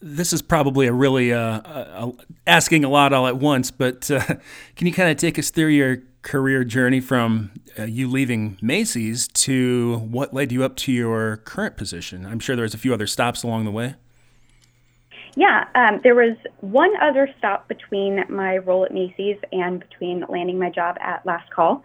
This 0.00 0.32
is 0.32 0.42
probably 0.42 0.86
a 0.86 0.92
really 0.92 1.32
uh, 1.32 2.10
asking 2.46 2.84
a 2.84 2.88
lot 2.88 3.12
all 3.12 3.26
at 3.26 3.36
once, 3.36 3.70
but 3.70 4.10
uh, 4.10 4.20
can 4.76 4.86
you 4.86 4.92
kind 4.92 5.10
of 5.10 5.16
take 5.16 5.38
us 5.38 5.50
through 5.50 5.68
your 5.68 5.98
career 6.22 6.62
journey 6.64 7.00
from 7.00 7.50
uh, 7.78 7.84
you 7.84 8.08
leaving 8.08 8.58
Macy's 8.60 9.28
to 9.28 9.98
what 10.10 10.34
led 10.34 10.52
you 10.52 10.62
up 10.62 10.76
to 10.76 10.92
your 10.92 11.38
current 11.38 11.76
position? 11.76 12.26
I'm 12.26 12.38
sure 12.38 12.54
there 12.54 12.64
was 12.64 12.74
a 12.74 12.78
few 12.78 12.94
other 12.94 13.06
stops 13.06 13.42
along 13.42 13.64
the 13.64 13.70
way. 13.70 13.96
Yeah, 15.36 15.66
um, 15.74 16.00
there 16.02 16.16
was 16.16 16.36
one 16.60 16.90
other 17.00 17.28
stop 17.38 17.68
between 17.68 18.24
my 18.28 18.58
role 18.58 18.84
at 18.84 18.92
Macy's 18.92 19.36
and 19.52 19.78
between 19.78 20.24
landing 20.28 20.58
my 20.58 20.70
job 20.70 20.96
at 21.00 21.24
Last 21.24 21.48
Call. 21.50 21.84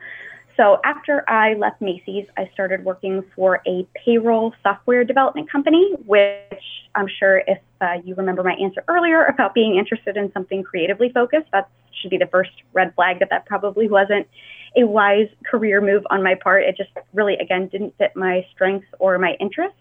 So 0.56 0.80
after 0.84 1.28
I 1.28 1.56
left 1.56 1.82
Macy's, 1.82 2.28
I 2.38 2.50
started 2.54 2.86
working 2.86 3.24
for 3.36 3.62
a 3.66 3.88
payroll 3.96 4.54
software 4.62 5.04
development 5.04 5.52
company, 5.52 5.94
which 6.06 6.64
I'm 6.94 7.08
sure 7.08 7.42
if 7.48 7.58
uh, 7.82 7.96
you 8.04 8.14
remember 8.16 8.44
my 8.44 8.54
answer 8.54 8.84
earlier 8.88 9.26
about 9.26 9.56
being 9.56 9.78
interested 9.78 10.16
in 10.16 10.32
something 10.32 10.64
creatively 10.64 11.10
focused, 11.12 11.48
that 11.54 11.70
should 12.00 12.12
be 12.12 12.18
the 12.18 12.28
first 12.28 12.52
red 12.74 12.94
flag 12.94 13.20
that 13.20 13.30
that 13.32 13.46
probably 13.46 13.88
wasn't 13.88 14.28
a 14.76 14.84
wise 14.86 15.30
career 15.50 15.82
move 15.82 16.04
on 16.10 16.22
my 16.24 16.36
part. 16.36 16.64
It 16.64 16.78
just 16.78 16.92
really, 17.14 17.36
again, 17.36 17.68
didn't 17.68 17.98
fit 17.98 18.12
my 18.16 18.46
strengths 18.54 18.88
or 19.00 19.18
my 19.18 19.36
interests. 19.40 19.78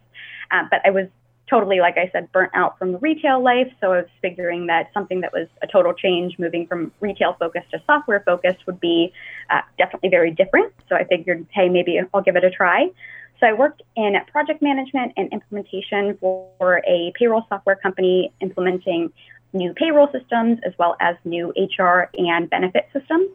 Uh, 0.51 0.65
but 0.71 0.81
I 0.85 0.91
was 0.91 1.09
totally, 1.53 1.81
like 1.81 1.99
I 1.99 2.09
said, 2.13 2.33
burnt 2.33 2.51
out 2.55 2.79
from 2.79 2.93
the 2.93 2.99
retail 2.99 3.43
life. 3.43 3.71
So 3.79 3.93
I 3.93 3.99
was 3.99 4.07
figuring 4.23 4.69
that 4.69 4.91
something 4.95 5.21
that 5.21 5.35
was 5.35 5.49
a 5.63 5.67
total 5.67 5.93
change, 5.93 6.39
moving 6.39 6.67
from 6.67 6.91
retail 7.01 7.37
focused 7.39 7.71
to 7.73 7.83
software 7.87 8.23
focused, 8.25 8.67
would 8.67 8.81
be 8.81 9.13
uh, 9.51 9.61
definitely 9.77 10.09
very 10.09 10.31
different. 10.31 10.73
So 10.89 10.97
I 10.97 11.05
figured, 11.05 11.47
hey, 11.51 11.69
maybe 11.69 12.01
I'll 12.15 12.23
give 12.23 12.37
it 12.37 12.45
a 12.45 12.51
try. 12.51 12.89
So 13.39 13.47
I 13.47 13.53
worked 13.53 13.83
in 13.97 14.15
project 14.31 14.63
management 14.63 15.13
and 15.19 15.31
implementation 15.31 16.17
for 16.21 16.83
a 16.89 17.13
payroll 17.19 17.45
software 17.51 17.77
company 17.77 18.33
implementing 18.41 19.13
new 19.53 19.75
payroll 19.75 20.09
systems 20.11 20.59
as 20.65 20.73
well 20.79 20.97
as 21.01 21.17
new 21.27 21.53
HR 21.55 22.09
and 22.17 22.49
benefit 22.49 22.89
systems. 22.95 23.29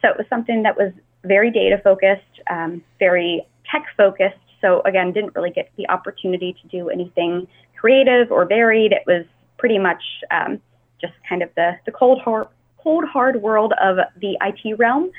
So 0.00 0.08
it 0.08 0.16
was 0.16 0.26
something 0.30 0.62
that 0.62 0.78
was 0.78 0.92
very 1.24 1.50
data 1.50 1.78
focused, 1.84 2.40
um, 2.48 2.82
very 2.98 3.46
tech 3.70 3.84
focused, 3.98 4.38
so 4.60 4.82
again, 4.82 5.12
didn't 5.12 5.34
really 5.34 5.50
get 5.50 5.70
the 5.76 5.88
opportunity 5.88 6.56
to 6.60 6.68
do 6.68 6.88
anything 6.88 7.46
creative 7.76 8.30
or 8.30 8.44
varied. 8.44 8.92
It 8.92 9.02
was 9.06 9.24
pretty 9.58 9.78
much 9.78 10.02
um, 10.30 10.60
just 11.00 11.14
kind 11.28 11.42
of 11.42 11.50
the, 11.56 11.78
the 11.86 11.92
cold 11.92 12.20
hard 12.20 12.48
cold 12.82 13.04
hard 13.04 13.42
world 13.42 13.74
of 13.80 13.98
the 14.20 14.38
IT 14.40 14.78
realm. 14.78 15.10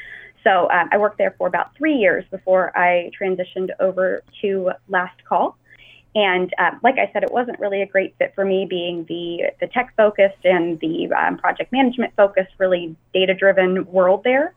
So 0.44 0.70
um, 0.72 0.90
I 0.92 0.98
worked 0.98 1.20
there 1.20 1.36
for 1.38 1.48
about 1.48 1.76
three 1.76 1.94
years 1.94 2.26
before 2.32 2.76
I 2.76 3.12
transitioned 3.20 3.70
over 3.80 4.24
to 4.42 4.72
Last 4.90 5.24
Call. 5.26 5.58
And 6.16 6.52
um, 6.58 6.80
like 6.84 6.96
I 6.98 7.10
said, 7.14 7.24
it 7.24 7.32
wasn't 7.32 7.60
really 7.60 7.82
a 7.82 7.86
great 7.86 8.16
fit 8.18 8.34
for 8.36 8.44
me, 8.44 8.66
being 8.66 9.06
the 9.06 9.52
the 9.60 9.68
tech 9.68 9.94
focused 9.96 10.44
and 10.44 10.80
the 10.80 11.12
um, 11.14 11.38
project 11.38 11.72
management 11.72 12.14
focused, 12.18 12.52
really 12.58 12.96
data 13.14 13.34
driven 13.34 13.86
world 13.86 14.24
there. 14.24 14.54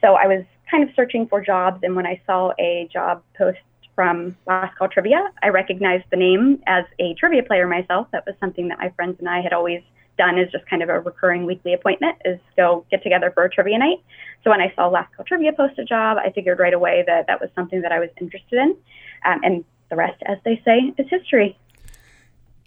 So 0.00 0.14
I 0.14 0.26
was 0.26 0.44
kind 0.70 0.88
of 0.88 0.94
searching 0.94 1.26
for 1.26 1.40
jobs, 1.40 1.80
and 1.82 1.96
when 1.96 2.06
I 2.06 2.20
saw 2.26 2.52
a 2.58 2.88
job 2.92 3.22
post 3.36 3.58
from 3.94 4.36
Last 4.46 4.76
Call 4.76 4.88
Trivia. 4.88 5.30
I 5.42 5.48
recognized 5.48 6.04
the 6.10 6.16
name 6.16 6.62
as 6.66 6.84
a 6.98 7.14
trivia 7.14 7.42
player 7.42 7.66
myself. 7.66 8.08
That 8.12 8.24
was 8.26 8.34
something 8.40 8.68
that 8.68 8.78
my 8.78 8.90
friends 8.90 9.16
and 9.18 9.28
I 9.28 9.40
had 9.40 9.52
always 9.52 9.82
done 10.18 10.38
as 10.38 10.50
just 10.50 10.66
kind 10.66 10.82
of 10.82 10.88
a 10.88 11.00
recurring 11.00 11.46
weekly 11.46 11.72
appointment 11.72 12.16
is 12.24 12.38
go 12.56 12.84
get 12.90 13.02
together 13.02 13.30
for 13.32 13.44
a 13.44 13.50
trivia 13.50 13.78
night. 13.78 13.98
So 14.44 14.50
when 14.50 14.60
I 14.60 14.72
saw 14.74 14.88
Last 14.88 15.14
Call 15.16 15.24
Trivia 15.24 15.52
post 15.52 15.78
a 15.78 15.84
job, 15.84 16.18
I 16.18 16.30
figured 16.30 16.58
right 16.58 16.74
away 16.74 17.04
that 17.06 17.26
that 17.26 17.40
was 17.40 17.50
something 17.54 17.82
that 17.82 17.92
I 17.92 17.98
was 17.98 18.10
interested 18.20 18.58
in. 18.58 18.76
Um, 19.24 19.40
and 19.42 19.64
the 19.90 19.96
rest, 19.96 20.22
as 20.26 20.38
they 20.44 20.60
say, 20.64 20.92
is 20.98 21.06
history. 21.08 21.56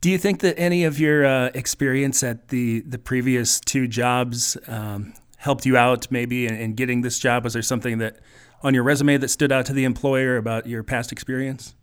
Do 0.02 0.10
you 0.12 0.18
think 0.18 0.42
that 0.42 0.58
any 0.60 0.84
of 0.84 1.00
your 1.00 1.26
uh, 1.26 1.50
experience 1.54 2.24
at 2.24 2.50
the, 2.50 2.82
the 2.82 3.00
previous 3.00 3.60
two 3.60 3.88
jobs 3.88 4.56
um, 4.68 5.14
helped 5.38 5.66
you 5.66 5.78
out 5.78 6.12
maybe 6.12 6.46
in, 6.46 6.56
in 6.56 6.76
getting 6.76 7.02
this 7.02 7.18
job? 7.18 7.44
Was 7.44 7.54
there 7.54 7.62
something 7.62 7.98
that 7.98 8.20
on 8.66 8.74
your 8.74 8.84
resume 8.84 9.16
that 9.18 9.28
stood 9.30 9.52
out 9.52 9.66
to 9.68 9.74
the 9.74 9.84
employer 9.84 10.38
about 10.38 10.66
your 10.66 10.82
past 10.82 11.12
experience? 11.12 11.76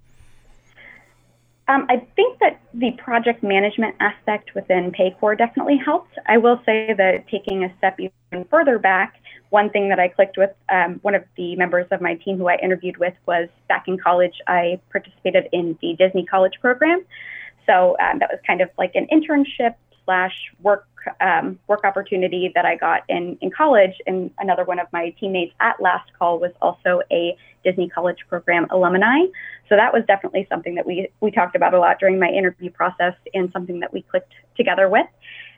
Um, 1.69 1.87
I 1.89 2.05
think 2.17 2.41
that 2.41 2.61
the 2.75 2.91
project 2.99 3.45
management 3.45 3.95
aspect 4.01 4.53
within 4.57 4.91
Paycor 4.91 5.39
definitely 5.39 5.77
helped. 5.77 6.19
I 6.27 6.39
will 6.39 6.61
say 6.67 6.93
that 6.93 7.29
taking 7.29 7.63
a 7.63 7.73
step 7.79 8.01
even 8.01 8.45
further 8.51 8.81
back, 8.81 9.15
one 9.51 9.71
thing 9.71 9.89
that 9.91 10.01
I 10.01 10.09
clicked 10.09 10.37
with 10.37 10.51
um, 10.71 10.99
one 11.03 11.15
of 11.15 11.23
the 11.37 11.55
members 11.55 11.87
of 11.93 12.01
my 12.01 12.17
team 12.17 12.37
who 12.37 12.49
I 12.49 12.57
interviewed 12.57 12.97
with 12.97 13.15
was 13.27 13.49
back 13.69 13.85
in 13.87 13.97
college, 13.97 14.35
I 14.49 14.81
participated 14.91 15.49
in 15.53 15.79
the 15.81 15.95
Disney 15.95 16.27
College 16.27 16.55
program. 16.61 17.05
So 17.65 17.97
um, 18.01 18.19
that 18.19 18.29
was 18.31 18.41
kind 18.45 18.61
of 18.61 18.71
like 18.77 18.97
an 18.97 19.07
internship 19.13 19.77
slash 20.05 20.35
work 20.63 20.89
um, 21.21 21.59
work 21.69 21.85
opportunity 21.85 22.51
that 22.55 22.65
I 22.65 22.77
got 22.77 23.03
in, 23.09 23.37
in 23.41 23.51
college. 23.51 23.95
And 24.07 24.31
another 24.39 24.65
one 24.65 24.79
of 24.79 24.87
my 24.93 25.11
teammates 25.19 25.55
at 25.61 25.81
Last 25.81 26.11
Call 26.19 26.39
was 26.39 26.53
also 26.61 27.03
a 27.11 27.37
Disney 27.65 27.89
College 27.89 28.19
Program 28.29 28.67
alumni. 28.71 29.27
So 29.69 29.77
that 29.77 29.93
was 29.93 30.03
definitely 30.07 30.47
something 30.51 30.75
that 30.75 30.87
we, 30.87 31.09
we 31.21 31.31
talked 31.31 31.57
about 31.57 31.75
a 31.75 31.79
lot 31.79 31.99
during 31.99 32.19
my 32.19 32.29
interview 32.29 32.71
process 32.71 33.15
and 33.35 33.51
something 33.53 33.81
that 33.81 33.93
we 33.93 34.03
clicked 34.03 34.33
together 34.57 34.89
with. 34.89 35.07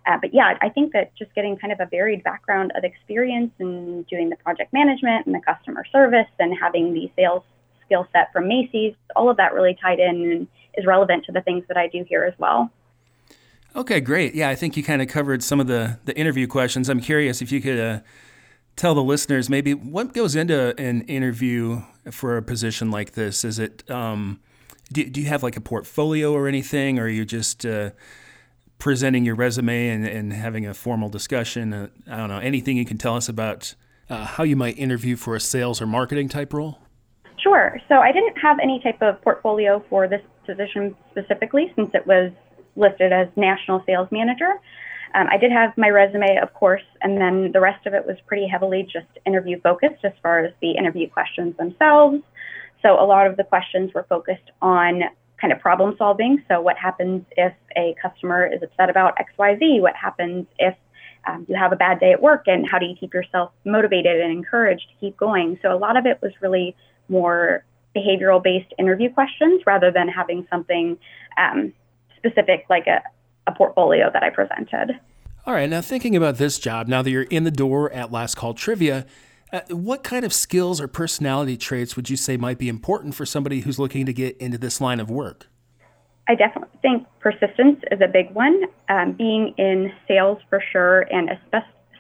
Uh, 0.06 0.18
but 0.20 0.34
yeah, 0.34 0.58
I 0.60 0.68
think 0.68 0.92
that 0.92 1.14
just 1.16 1.34
getting 1.34 1.56
kind 1.56 1.72
of 1.72 1.80
a 1.80 1.86
varied 1.86 2.22
background 2.22 2.72
of 2.76 2.84
experience 2.84 3.52
and 3.58 4.06
doing 4.06 4.28
the 4.28 4.36
project 4.36 4.72
management 4.72 5.26
and 5.26 5.34
the 5.34 5.40
customer 5.40 5.84
service 5.90 6.28
and 6.38 6.54
having 6.60 6.92
the 6.92 7.10
sales 7.16 7.42
skill 7.86 8.06
set 8.12 8.32
from 8.32 8.48
Macy's, 8.48 8.94
all 9.16 9.30
of 9.30 9.36
that 9.38 9.54
really 9.54 9.76
tied 9.80 9.98
in 9.98 10.30
and 10.30 10.48
is 10.76 10.86
relevant 10.86 11.24
to 11.24 11.32
the 11.32 11.40
things 11.40 11.64
that 11.68 11.76
I 11.76 11.88
do 11.88 12.04
here 12.06 12.24
as 12.24 12.34
well. 12.38 12.70
Okay, 13.76 14.00
great. 14.00 14.34
Yeah, 14.34 14.48
I 14.48 14.54
think 14.54 14.76
you 14.76 14.84
kind 14.84 15.02
of 15.02 15.08
covered 15.08 15.42
some 15.42 15.58
of 15.58 15.66
the, 15.66 15.98
the 16.04 16.16
interview 16.16 16.46
questions. 16.46 16.88
I'm 16.88 17.00
curious 17.00 17.42
if 17.42 17.50
you 17.50 17.60
could 17.60 17.80
uh, 17.80 18.00
tell 18.76 18.94
the 18.94 19.02
listeners 19.02 19.50
maybe 19.50 19.74
what 19.74 20.12
goes 20.12 20.36
into 20.36 20.78
an 20.80 21.02
interview 21.02 21.82
for 22.10 22.36
a 22.36 22.42
position 22.42 22.90
like 22.92 23.12
this. 23.12 23.44
Is 23.44 23.58
it, 23.58 23.88
um, 23.90 24.40
do, 24.92 25.08
do 25.10 25.20
you 25.20 25.26
have 25.26 25.42
like 25.42 25.56
a 25.56 25.60
portfolio 25.60 26.32
or 26.32 26.46
anything, 26.46 27.00
or 27.00 27.04
are 27.04 27.08
you 27.08 27.24
just 27.24 27.66
uh, 27.66 27.90
presenting 28.78 29.24
your 29.24 29.34
resume 29.34 29.88
and, 29.88 30.06
and 30.06 30.32
having 30.32 30.66
a 30.66 30.74
formal 30.74 31.08
discussion? 31.08 31.72
Uh, 31.72 31.88
I 32.08 32.18
don't 32.18 32.28
know, 32.28 32.38
anything 32.38 32.76
you 32.76 32.84
can 32.84 32.98
tell 32.98 33.16
us 33.16 33.28
about 33.28 33.74
uh, 34.08 34.24
how 34.24 34.44
you 34.44 34.54
might 34.54 34.78
interview 34.78 35.16
for 35.16 35.34
a 35.34 35.40
sales 35.40 35.82
or 35.82 35.86
marketing 35.86 36.28
type 36.28 36.52
role? 36.52 36.78
Sure. 37.42 37.76
So 37.88 37.96
I 37.96 38.12
didn't 38.12 38.36
have 38.38 38.58
any 38.62 38.80
type 38.80 39.02
of 39.02 39.20
portfolio 39.22 39.84
for 39.90 40.06
this 40.06 40.22
position 40.46 40.94
specifically 41.10 41.72
since 41.74 41.90
it 41.92 42.06
was 42.06 42.30
listed 42.76 43.12
as 43.12 43.28
national 43.36 43.82
sales 43.86 44.08
manager. 44.10 44.54
Um, 45.14 45.28
I 45.30 45.36
did 45.36 45.52
have 45.52 45.76
my 45.76 45.88
resume, 45.88 46.38
of 46.42 46.52
course, 46.54 46.82
and 47.00 47.20
then 47.20 47.52
the 47.52 47.60
rest 47.60 47.86
of 47.86 47.94
it 47.94 48.04
was 48.04 48.16
pretty 48.26 48.48
heavily 48.48 48.82
just 48.82 49.06
interview 49.24 49.60
focused 49.60 50.04
as 50.04 50.12
far 50.22 50.44
as 50.44 50.52
the 50.60 50.72
interview 50.72 51.08
questions 51.08 51.56
themselves. 51.56 52.20
So 52.82 53.00
a 53.00 53.06
lot 53.06 53.26
of 53.26 53.36
the 53.36 53.44
questions 53.44 53.94
were 53.94 54.06
focused 54.08 54.50
on 54.60 55.04
kind 55.40 55.52
of 55.52 55.60
problem 55.60 55.94
solving. 55.98 56.42
So 56.48 56.60
what 56.60 56.76
happens 56.76 57.24
if 57.36 57.52
a 57.76 57.94
customer 58.02 58.46
is 58.46 58.62
upset 58.62 58.90
about 58.90 59.16
XYZ? 59.16 59.80
What 59.80 59.94
happens 59.94 60.46
if 60.58 60.74
um, 61.26 61.46
you 61.48 61.56
have 61.56 61.72
a 61.72 61.76
bad 61.76 62.00
day 62.00 62.12
at 62.12 62.20
work 62.20 62.44
and 62.46 62.68
how 62.68 62.78
do 62.78 62.86
you 62.86 62.94
keep 62.98 63.14
yourself 63.14 63.52
motivated 63.64 64.20
and 64.20 64.32
encouraged 64.32 64.88
to 64.88 64.94
keep 65.00 65.16
going? 65.16 65.58
So 65.62 65.72
a 65.72 65.78
lot 65.78 65.96
of 65.96 66.06
it 66.06 66.20
was 66.22 66.32
really 66.40 66.76
more 67.08 67.64
behavioral 67.96 68.42
based 68.42 68.72
interview 68.78 69.12
questions 69.12 69.62
rather 69.66 69.90
than 69.90 70.08
having 70.08 70.46
something 70.50 70.98
um, 71.38 71.72
specific, 72.24 72.66
like 72.70 72.86
a, 72.86 73.02
a 73.46 73.52
portfolio 73.52 74.10
that 74.12 74.22
I 74.22 74.30
presented. 74.30 74.98
All 75.46 75.52
right. 75.52 75.68
Now, 75.68 75.82
thinking 75.82 76.16
about 76.16 76.36
this 76.36 76.58
job, 76.58 76.88
now 76.88 77.02
that 77.02 77.10
you're 77.10 77.22
in 77.22 77.44
the 77.44 77.50
door 77.50 77.92
at 77.92 78.10
Last 78.10 78.36
Call 78.36 78.54
Trivia, 78.54 79.04
uh, 79.52 79.60
what 79.68 80.02
kind 80.02 80.24
of 80.24 80.32
skills 80.32 80.80
or 80.80 80.88
personality 80.88 81.56
traits 81.56 81.96
would 81.96 82.08
you 82.08 82.16
say 82.16 82.36
might 82.36 82.58
be 82.58 82.68
important 82.68 83.14
for 83.14 83.26
somebody 83.26 83.60
who's 83.60 83.78
looking 83.78 84.06
to 84.06 84.12
get 84.12 84.36
into 84.38 84.56
this 84.56 84.80
line 84.80 85.00
of 85.00 85.10
work? 85.10 85.46
I 86.26 86.34
definitely 86.34 86.78
think 86.80 87.06
persistence 87.20 87.80
is 87.92 88.00
a 88.00 88.08
big 88.08 88.30
one. 88.32 88.62
Um, 88.88 89.12
being 89.12 89.54
in 89.58 89.92
sales 90.08 90.38
for 90.48 90.62
sure, 90.72 91.02
and 91.02 91.28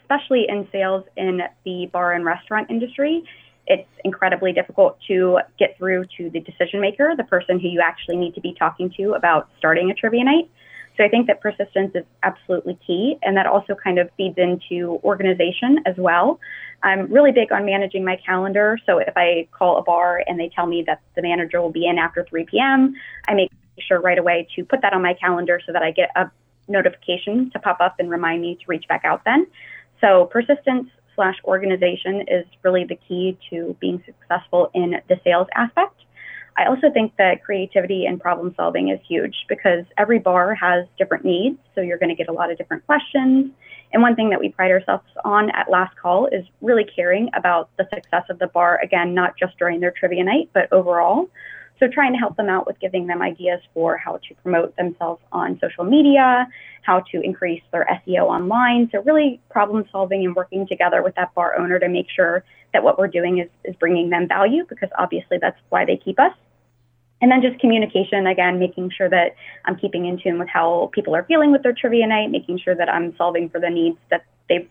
especially 0.02 0.46
in 0.48 0.66
sales 0.72 1.04
in 1.16 1.40
the 1.64 1.90
bar 1.92 2.12
and 2.12 2.24
restaurant 2.24 2.70
industry, 2.70 3.22
it's 3.66 3.88
incredibly 4.04 4.52
difficult 4.52 4.98
to 5.08 5.38
get 5.58 5.76
through 5.78 6.04
to 6.18 6.30
the 6.30 6.40
decision 6.40 6.80
maker, 6.80 7.14
the 7.16 7.24
person 7.24 7.58
who 7.58 7.68
you 7.68 7.80
actually 7.80 8.16
need 8.16 8.34
to 8.34 8.40
be 8.40 8.54
talking 8.54 8.92
to 8.96 9.12
about 9.12 9.48
starting 9.58 9.90
a 9.90 9.94
trivia 9.94 10.24
night. 10.24 10.50
So 10.96 11.04
I 11.04 11.08
think 11.08 11.26
that 11.26 11.40
persistence 11.40 11.92
is 11.94 12.04
absolutely 12.22 12.78
key, 12.86 13.18
and 13.22 13.36
that 13.36 13.46
also 13.46 13.74
kind 13.74 13.98
of 13.98 14.10
feeds 14.16 14.38
into 14.38 15.00
organization 15.02 15.80
as 15.86 15.96
well. 15.96 16.38
I'm 16.84 17.10
really 17.12 17.32
big 17.32 17.50
on 17.50 17.64
managing 17.64 18.04
my 18.04 18.16
calendar. 18.24 18.78
So 18.86 18.98
if 18.98 19.16
I 19.16 19.48
call 19.50 19.78
a 19.78 19.82
bar 19.82 20.22
and 20.26 20.38
they 20.38 20.50
tell 20.54 20.66
me 20.66 20.84
that 20.86 21.00
the 21.16 21.22
manager 21.22 21.60
will 21.60 21.72
be 21.72 21.86
in 21.86 21.98
after 21.98 22.24
3 22.28 22.44
p.m., 22.44 22.94
I 23.26 23.34
make 23.34 23.50
sure 23.80 24.00
right 24.00 24.18
away 24.18 24.46
to 24.54 24.64
put 24.64 24.82
that 24.82 24.92
on 24.92 25.02
my 25.02 25.14
calendar 25.14 25.60
so 25.66 25.72
that 25.72 25.82
I 25.82 25.90
get 25.90 26.10
a 26.14 26.30
notification 26.68 27.50
to 27.50 27.58
pop 27.58 27.80
up 27.80 27.96
and 27.98 28.08
remind 28.08 28.42
me 28.42 28.54
to 28.54 28.64
reach 28.68 28.86
back 28.88 29.04
out 29.04 29.24
then. 29.24 29.46
So 30.00 30.26
persistence 30.26 30.90
slash 31.14 31.36
organization 31.44 32.24
is 32.28 32.46
really 32.62 32.84
the 32.84 32.98
key 33.08 33.36
to 33.50 33.76
being 33.80 34.02
successful 34.04 34.70
in 34.74 34.96
the 35.08 35.20
sales 35.24 35.48
aspect. 35.54 35.94
I 36.56 36.66
also 36.66 36.90
think 36.92 37.14
that 37.18 37.42
creativity 37.42 38.06
and 38.06 38.20
problem 38.20 38.54
solving 38.56 38.88
is 38.88 39.00
huge 39.06 39.34
because 39.48 39.84
every 39.98 40.20
bar 40.20 40.54
has 40.54 40.86
different 40.98 41.24
needs. 41.24 41.58
So 41.74 41.80
you're 41.80 41.98
going 41.98 42.10
to 42.10 42.14
get 42.14 42.28
a 42.28 42.32
lot 42.32 42.50
of 42.50 42.58
different 42.58 42.86
questions. 42.86 43.50
And 43.92 44.02
one 44.02 44.14
thing 44.14 44.30
that 44.30 44.40
we 44.40 44.50
pride 44.50 44.70
ourselves 44.70 45.04
on 45.24 45.50
at 45.50 45.70
Last 45.70 45.96
Call 45.96 46.26
is 46.26 46.44
really 46.60 46.84
caring 46.84 47.28
about 47.34 47.70
the 47.76 47.88
success 47.92 48.24
of 48.30 48.38
the 48.38 48.48
bar, 48.48 48.80
again, 48.82 49.14
not 49.14 49.36
just 49.36 49.56
during 49.58 49.80
their 49.80 49.92
trivia 49.92 50.24
night, 50.24 50.50
but 50.52 50.72
overall. 50.72 51.28
So 51.80 51.88
trying 51.88 52.12
to 52.12 52.18
help 52.18 52.36
them 52.36 52.48
out 52.48 52.66
with 52.66 52.78
giving 52.78 53.06
them 53.06 53.20
ideas 53.20 53.60
for 53.72 53.96
how 53.96 54.18
to 54.28 54.34
promote 54.42 54.76
themselves 54.76 55.20
on 55.32 55.58
social 55.60 55.84
media, 55.84 56.46
how 56.82 57.00
to 57.12 57.20
increase 57.20 57.62
their 57.72 57.86
SEO 58.06 58.22
online. 58.22 58.88
So 58.92 59.02
really 59.02 59.40
problem 59.50 59.84
solving 59.90 60.24
and 60.24 60.36
working 60.36 60.66
together 60.66 61.02
with 61.02 61.14
that 61.16 61.34
bar 61.34 61.58
owner 61.58 61.78
to 61.78 61.88
make 61.88 62.06
sure 62.14 62.44
that 62.72 62.84
what 62.84 62.98
we're 62.98 63.08
doing 63.08 63.38
is, 63.38 63.48
is 63.64 63.74
bringing 63.76 64.10
them 64.10 64.28
value 64.28 64.64
because 64.68 64.88
obviously 64.98 65.38
that's 65.40 65.58
why 65.70 65.84
they 65.84 65.96
keep 65.96 66.20
us. 66.20 66.32
And 67.20 67.30
then 67.30 67.40
just 67.42 67.58
communication, 67.58 68.26
again, 68.26 68.58
making 68.58 68.90
sure 68.90 69.08
that 69.08 69.34
I'm 69.64 69.76
keeping 69.76 70.04
in 70.06 70.20
tune 70.20 70.38
with 70.38 70.48
how 70.48 70.90
people 70.92 71.14
are 71.16 71.24
feeling 71.24 71.52
with 71.52 71.62
their 71.62 71.72
trivia 71.72 72.06
night, 72.06 72.30
making 72.30 72.58
sure 72.58 72.74
that 72.74 72.88
I'm 72.88 73.16
solving 73.16 73.48
for 73.48 73.60
the 73.60 73.70
needs 73.70 73.96
that 74.10 74.24
they've 74.48 74.68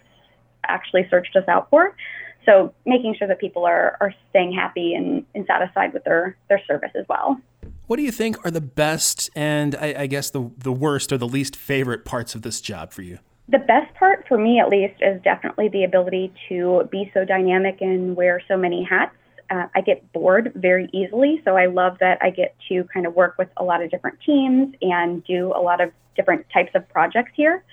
actually 0.66 1.08
searched 1.10 1.36
us 1.36 1.46
out 1.48 1.70
for. 1.70 1.96
So 2.46 2.74
making 2.86 3.16
sure 3.16 3.28
that 3.28 3.40
people 3.40 3.66
are, 3.66 3.98
are 4.02 4.14
staying 4.30 4.54
happy 4.54 4.94
and, 4.94 5.26
and 5.34 5.46
satisfied 5.46 5.94
with 5.94 6.04
their, 6.04 6.38
their 6.50 6.62
service 6.68 6.92
as 6.96 7.06
well. 7.08 7.40
What 7.88 7.98
do 7.98 8.04
you 8.04 8.12
think 8.12 8.46
are 8.46 8.52
the 8.52 8.62
best 8.62 9.30
and 9.36 9.76
I, 9.76 9.96
I 10.00 10.08
guess 10.08 10.30
the, 10.30 10.52
the 10.58 10.72
worst 10.72 11.12
or 11.12 11.18
the 11.18 11.28
least 11.28 11.56
favorite 11.56 12.06
parts 12.06 12.36
of 12.36 12.42
this 12.42 12.62
job 12.62 12.92
for 12.92 13.02
you? 13.02 13.20
The 13.50 13.60
best 13.60 13.94
part 13.96 14.26
for 14.28 14.38
me, 14.38 14.60
at 14.60 14.70
least, 14.70 14.96
is 15.02 15.22
definitely 15.22 15.68
the 15.68 15.84
ability 15.84 16.34
to 16.48 16.88
be 16.90 17.12
so 17.14 17.26
dynamic 17.26 17.82
and 17.82 18.16
wear 18.16 18.42
so 18.48 18.56
many 18.56 18.84
hats. 18.84 19.16
Uh, 19.50 19.68
I 19.76 19.82
get 19.82 20.12
bored 20.14 20.54
very 20.56 20.90
easily, 20.94 21.42
so 21.44 21.58
I 21.58 21.66
love 21.66 21.98
that 22.00 22.20
I 22.22 22.30
get 22.30 22.56
to 22.70 22.86
kind 22.86 23.06
of 23.06 23.14
work 23.16 23.36
with 23.38 23.50
a 23.58 23.64
lot 23.64 23.84
of 23.84 23.92
different 23.92 24.18
teams 24.26 24.74
and 24.82 25.24
do 25.26 25.52
a 25.54 25.60
lot 25.60 25.82
of 25.82 25.92
different 26.16 26.46
types 26.54 26.72
of 26.74 26.88
projects 26.88 27.34
here. 27.36 27.64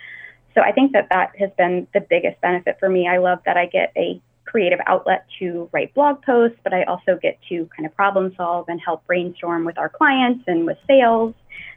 So 0.54 0.60
I 0.60 0.72
think 0.72 0.92
that 0.92 1.08
that 1.10 1.32
has 1.38 1.50
been 1.56 1.86
the 1.94 2.00
biggest 2.00 2.40
benefit 2.40 2.78
for 2.80 2.88
me. 2.88 3.06
I 3.06 3.18
love 3.18 3.38
that 3.46 3.56
I 3.56 3.66
get 3.66 3.92
a 3.96 4.20
creative 4.50 4.80
outlet 4.86 5.26
to 5.38 5.68
write 5.72 5.94
blog 5.94 6.22
posts, 6.22 6.58
but 6.64 6.72
I 6.72 6.82
also 6.84 7.18
get 7.20 7.38
to 7.48 7.68
kind 7.76 7.86
of 7.86 7.94
problem 7.94 8.34
solve 8.36 8.68
and 8.68 8.80
help 8.80 9.06
brainstorm 9.06 9.64
with 9.64 9.78
our 9.78 9.88
clients 9.88 10.44
and 10.46 10.66
with 10.66 10.78
sales. 10.86 11.34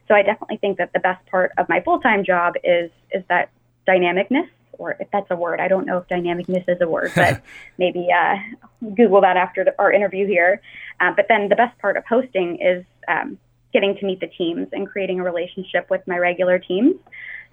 So 0.08 0.16
I 0.16 0.24
definitely 0.24 0.58
think 0.58 0.78
that 0.80 0.92
the 0.94 1.00
best 1.00 1.26
part 1.28 1.52
of 1.58 1.70
my 1.70 1.82
full-time 1.82 2.24
job 2.24 2.56
is 2.64 2.90
is 3.12 3.24
that 3.30 3.52
dynamicness, 3.88 4.50
or 4.74 4.98
if 5.00 5.08
that's 5.12 5.30
a 5.30 5.36
word. 5.36 5.60
I 5.60 5.68
don't 5.68 5.86
know 5.86 6.00
if 6.00 6.08
dynamicness 6.08 6.68
is 6.68 6.82
a 6.82 6.88
word, 6.88 7.12
but 7.16 7.42
maybe 7.78 8.08
uh, 8.12 8.36
Google 8.96 9.22
that 9.22 9.38
after 9.38 9.64
the, 9.64 9.76
our 9.78 9.92
interview 9.92 10.26
here. 10.26 10.62
Uh, 11.00 11.12
but 11.16 11.28
then 11.30 11.50
the 11.50 11.56
best 11.56 11.78
part 11.80 11.96
of 11.96 12.04
hosting 12.06 12.60
is 12.60 12.84
um, 13.08 13.38
getting 13.72 13.96
to 13.98 14.06
meet 14.06 14.20
the 14.20 14.28
teams 14.28 14.68
and 14.72 14.88
creating 14.88 15.20
a 15.20 15.24
relationship 15.24 15.90
with 15.90 16.02
my 16.08 16.18
regular 16.18 16.58
teams. 16.58 16.96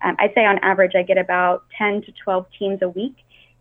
Um, 0.02 0.16
I'd 0.18 0.32
say 0.34 0.46
on 0.46 0.58
average, 0.58 0.92
I 0.94 1.02
get 1.02 1.18
about 1.18 1.64
10 1.76 2.02
to 2.02 2.12
12 2.24 2.46
teams 2.58 2.82
a 2.82 2.88
week. 2.88 3.16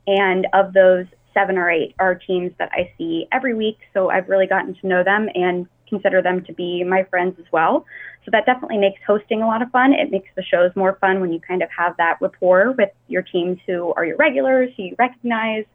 And 0.08 0.48
of 0.54 0.74
those, 0.74 1.06
seven 1.34 1.58
or 1.58 1.70
eight 1.70 1.96
are 2.00 2.16
teams 2.16 2.52
that 2.60 2.70
I 2.72 2.92
see 2.98 3.28
every 3.32 3.54
week. 3.54 3.78
So 3.94 4.10
I've 4.10 4.30
really 4.30 4.48
gotten 4.48 4.74
to 4.76 4.88
know 4.88 5.04
them 5.04 5.30
and 5.36 5.68
consider 5.88 6.22
them 6.22 6.44
to 6.46 6.54
be 6.54 6.84
my 6.84 7.04
friends 7.04 7.36
as 7.40 7.46
well. 7.52 7.86
So 8.26 8.32
that 8.32 8.46
definitely 8.46 8.78
makes 8.78 9.02
hosting 9.06 9.42
a 9.42 9.48
lot 9.48 9.62
of 9.62 9.72
fun. 9.72 9.94
It 9.94 10.12
makes 10.12 10.30
the 10.36 10.44
shows 10.44 10.72
more 10.76 10.98
fun 11.02 11.20
when 11.20 11.34
you 11.34 11.40
kind 11.40 11.64
of 11.64 11.70
have 11.76 11.98
that 11.98 12.18
rapport 12.22 12.74
with 12.78 12.90
your 13.08 13.24
teams 13.24 13.58
who 13.66 13.94
are 13.96 14.06
your 14.06 14.18
regulars, 14.18 14.70
who 14.78 14.84
you 14.84 14.96
recognize. 15.00 15.66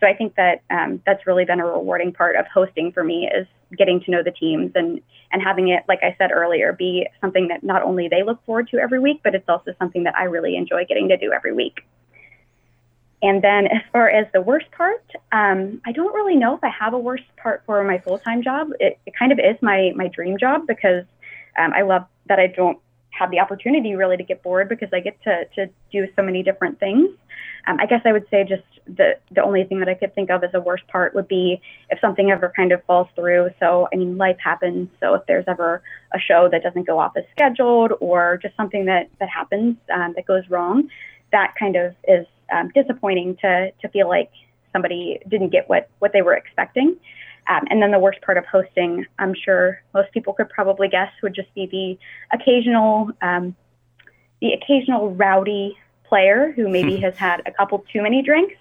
So 0.00 0.06
I 0.06 0.14
think 0.14 0.34
that 0.34 0.62
um, 0.68 1.00
that's 1.06 1.26
really 1.26 1.44
been 1.44 1.60
a 1.60 1.66
rewarding 1.66 2.12
part 2.12 2.36
of 2.36 2.44
hosting 2.52 2.92
for 2.92 3.04
me 3.04 3.30
is 3.32 3.46
getting 3.78 4.00
to 4.00 4.10
know 4.10 4.22
the 4.22 4.32
teams 4.32 4.72
and 4.74 5.00
and 5.30 5.40
having 5.40 5.68
it, 5.68 5.84
like 5.88 6.00
I 6.02 6.14
said 6.18 6.30
earlier, 6.30 6.74
be 6.74 7.06
something 7.20 7.48
that 7.48 7.62
not 7.62 7.82
only 7.82 8.08
they 8.08 8.22
look 8.22 8.44
forward 8.44 8.68
to 8.72 8.78
every 8.78 8.98
week, 8.98 9.20
but 9.24 9.34
it's 9.34 9.48
also 9.48 9.72
something 9.78 10.04
that 10.04 10.14
I 10.18 10.24
really 10.24 10.56
enjoy 10.56 10.84
getting 10.84 11.08
to 11.08 11.16
do 11.16 11.32
every 11.32 11.54
week. 11.54 11.80
And 13.22 13.40
then 13.40 13.66
as 13.66 13.82
far 13.92 14.10
as 14.10 14.26
the 14.32 14.40
worst 14.40 14.70
part, 14.72 15.04
um, 15.30 15.80
I 15.86 15.92
don't 15.92 16.12
really 16.12 16.34
know 16.34 16.56
if 16.56 16.64
I 16.64 16.70
have 16.70 16.92
a 16.92 16.98
worst 16.98 17.22
part 17.36 17.62
for 17.64 17.82
my 17.84 17.98
full 17.98 18.18
time 18.18 18.42
job. 18.42 18.70
It, 18.80 18.98
it, 19.06 19.14
kind 19.16 19.30
of 19.30 19.38
is 19.38 19.56
my 19.62 19.92
my 19.94 20.08
dream 20.08 20.36
job 20.38 20.66
because 20.66 21.04
um, 21.56 21.72
I 21.72 21.82
love 21.82 22.04
that 22.26 22.40
I 22.40 22.48
don't 22.48 22.78
have 23.10 23.30
the 23.30 23.38
opportunity 23.38 23.94
really 23.94 24.16
to 24.16 24.24
get 24.24 24.42
bored 24.42 24.68
because 24.68 24.88
I 24.92 24.98
get 24.98 25.22
to 25.22 25.44
to 25.54 25.70
do 25.92 26.08
so 26.16 26.22
many 26.22 26.42
different 26.42 26.80
things. 26.80 27.10
Um, 27.68 27.78
I 27.78 27.86
guess 27.86 28.00
I 28.04 28.10
would 28.10 28.26
say 28.28 28.42
just 28.42 28.64
the 28.86 29.18
the 29.30 29.42
only 29.44 29.62
thing 29.62 29.78
that 29.78 29.88
I 29.88 29.94
could 29.94 30.16
think 30.16 30.28
of 30.28 30.42
as 30.42 30.50
a 30.52 30.60
worst 30.60 30.88
part 30.88 31.14
would 31.14 31.28
be 31.28 31.60
if 31.90 32.00
something 32.00 32.32
ever 32.32 32.52
kind 32.56 32.72
of 32.72 32.82
falls 32.86 33.06
through. 33.14 33.50
So 33.60 33.88
I 33.92 33.96
mean, 33.96 34.18
life 34.18 34.38
happens. 34.42 34.88
So 34.98 35.14
if 35.14 35.26
there's 35.26 35.44
ever 35.46 35.80
a 36.12 36.18
show 36.18 36.48
that 36.50 36.64
doesn't 36.64 36.88
go 36.88 36.98
off 36.98 37.16
as 37.16 37.24
scheduled 37.30 37.92
or 38.00 38.40
just 38.42 38.56
something 38.56 38.86
that 38.86 39.10
that 39.20 39.28
happens 39.28 39.76
um, 39.94 40.14
that 40.16 40.26
goes 40.26 40.42
wrong, 40.50 40.88
that 41.30 41.54
kind 41.56 41.76
of 41.76 41.94
is 42.08 42.26
um, 42.52 42.70
disappointing 42.74 43.36
to 43.36 43.72
to 43.80 43.88
feel 43.88 44.08
like 44.08 44.30
somebody 44.72 45.20
didn't 45.28 45.50
get 45.50 45.68
what 45.68 45.88
what 45.98 46.12
they 46.12 46.22
were 46.22 46.34
expecting. 46.34 46.96
Um, 47.48 47.64
and 47.70 47.82
then 47.82 47.90
the 47.90 47.98
worst 47.98 48.20
part 48.22 48.38
of 48.38 48.46
hosting, 48.46 49.04
I'm 49.18 49.34
sure 49.34 49.82
most 49.94 50.12
people 50.12 50.32
could 50.32 50.48
probably 50.48 50.86
guess, 50.88 51.10
would 51.22 51.34
just 51.34 51.52
be 51.54 51.66
the 51.66 52.36
occasional 52.36 53.10
um, 53.20 53.56
the 54.40 54.52
occasional 54.52 55.14
rowdy 55.14 55.76
player 56.04 56.52
who 56.54 56.68
maybe 56.68 56.96
has 57.06 57.16
had 57.16 57.42
a 57.46 57.52
couple 57.52 57.84
too 57.92 58.02
many 58.02 58.22
drinks. 58.22 58.54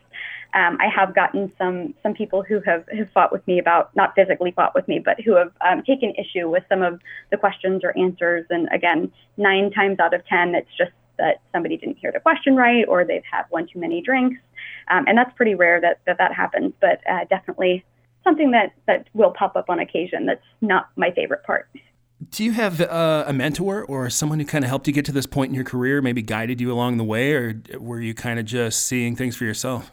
Um, 0.53 0.77
I 0.81 0.87
have 0.87 1.15
gotten 1.15 1.51
some 1.57 1.93
some 2.03 2.13
people 2.13 2.43
who 2.43 2.59
have, 2.61 2.85
have 2.89 3.09
fought 3.11 3.31
with 3.31 3.45
me 3.47 3.59
about 3.59 3.95
not 3.95 4.13
physically 4.15 4.51
fought 4.51 4.75
with 4.75 4.87
me, 4.87 4.99
but 4.99 5.19
who 5.21 5.35
have 5.35 5.51
um, 5.65 5.83
taken 5.83 6.13
issue 6.15 6.49
with 6.49 6.63
some 6.67 6.81
of 6.81 6.99
the 7.29 7.37
questions 7.37 7.83
or 7.83 7.97
answers. 7.97 8.45
And 8.49 8.67
again, 8.73 9.11
nine 9.37 9.71
times 9.71 9.99
out 9.99 10.13
of 10.13 10.25
ten, 10.25 10.55
it's 10.55 10.75
just 10.77 10.91
that 11.21 11.41
somebody 11.53 11.77
didn't 11.77 11.97
hear 11.97 12.11
the 12.11 12.19
question 12.19 12.55
right 12.55 12.83
or 12.87 13.05
they've 13.05 13.23
had 13.29 13.43
one 13.49 13.67
too 13.71 13.79
many 13.79 14.01
drinks. 14.01 14.41
Um, 14.89 15.05
and 15.07 15.17
that's 15.17 15.33
pretty 15.35 15.55
rare 15.55 15.79
that 15.79 15.99
that, 16.05 16.17
that 16.17 16.33
happens, 16.33 16.73
but 16.81 16.99
uh, 17.09 17.25
definitely 17.29 17.85
something 18.23 18.51
that, 18.51 18.73
that 18.87 19.07
will 19.13 19.31
pop 19.31 19.55
up 19.55 19.69
on 19.69 19.79
occasion 19.79 20.25
that's 20.25 20.43
not 20.61 20.89
my 20.95 21.11
favorite 21.11 21.43
part. 21.43 21.69
Do 22.29 22.43
you 22.43 22.51
have 22.51 22.81
uh, 22.81 23.23
a 23.27 23.33
mentor 23.33 23.83
or 23.83 24.09
someone 24.09 24.39
who 24.39 24.45
kind 24.45 24.63
of 24.63 24.69
helped 24.69 24.87
you 24.87 24.93
get 24.93 25.05
to 25.05 25.11
this 25.11 25.25
point 25.25 25.49
in 25.49 25.55
your 25.55 25.63
career, 25.63 26.01
maybe 26.01 26.21
guided 26.21 26.61
you 26.61 26.71
along 26.71 26.97
the 26.97 27.03
way, 27.03 27.33
or 27.33 27.61
were 27.79 27.99
you 27.99 28.13
kind 28.13 28.39
of 28.39 28.45
just 28.45 28.85
seeing 28.85 29.15
things 29.15 29.35
for 29.35 29.45
yourself? 29.45 29.91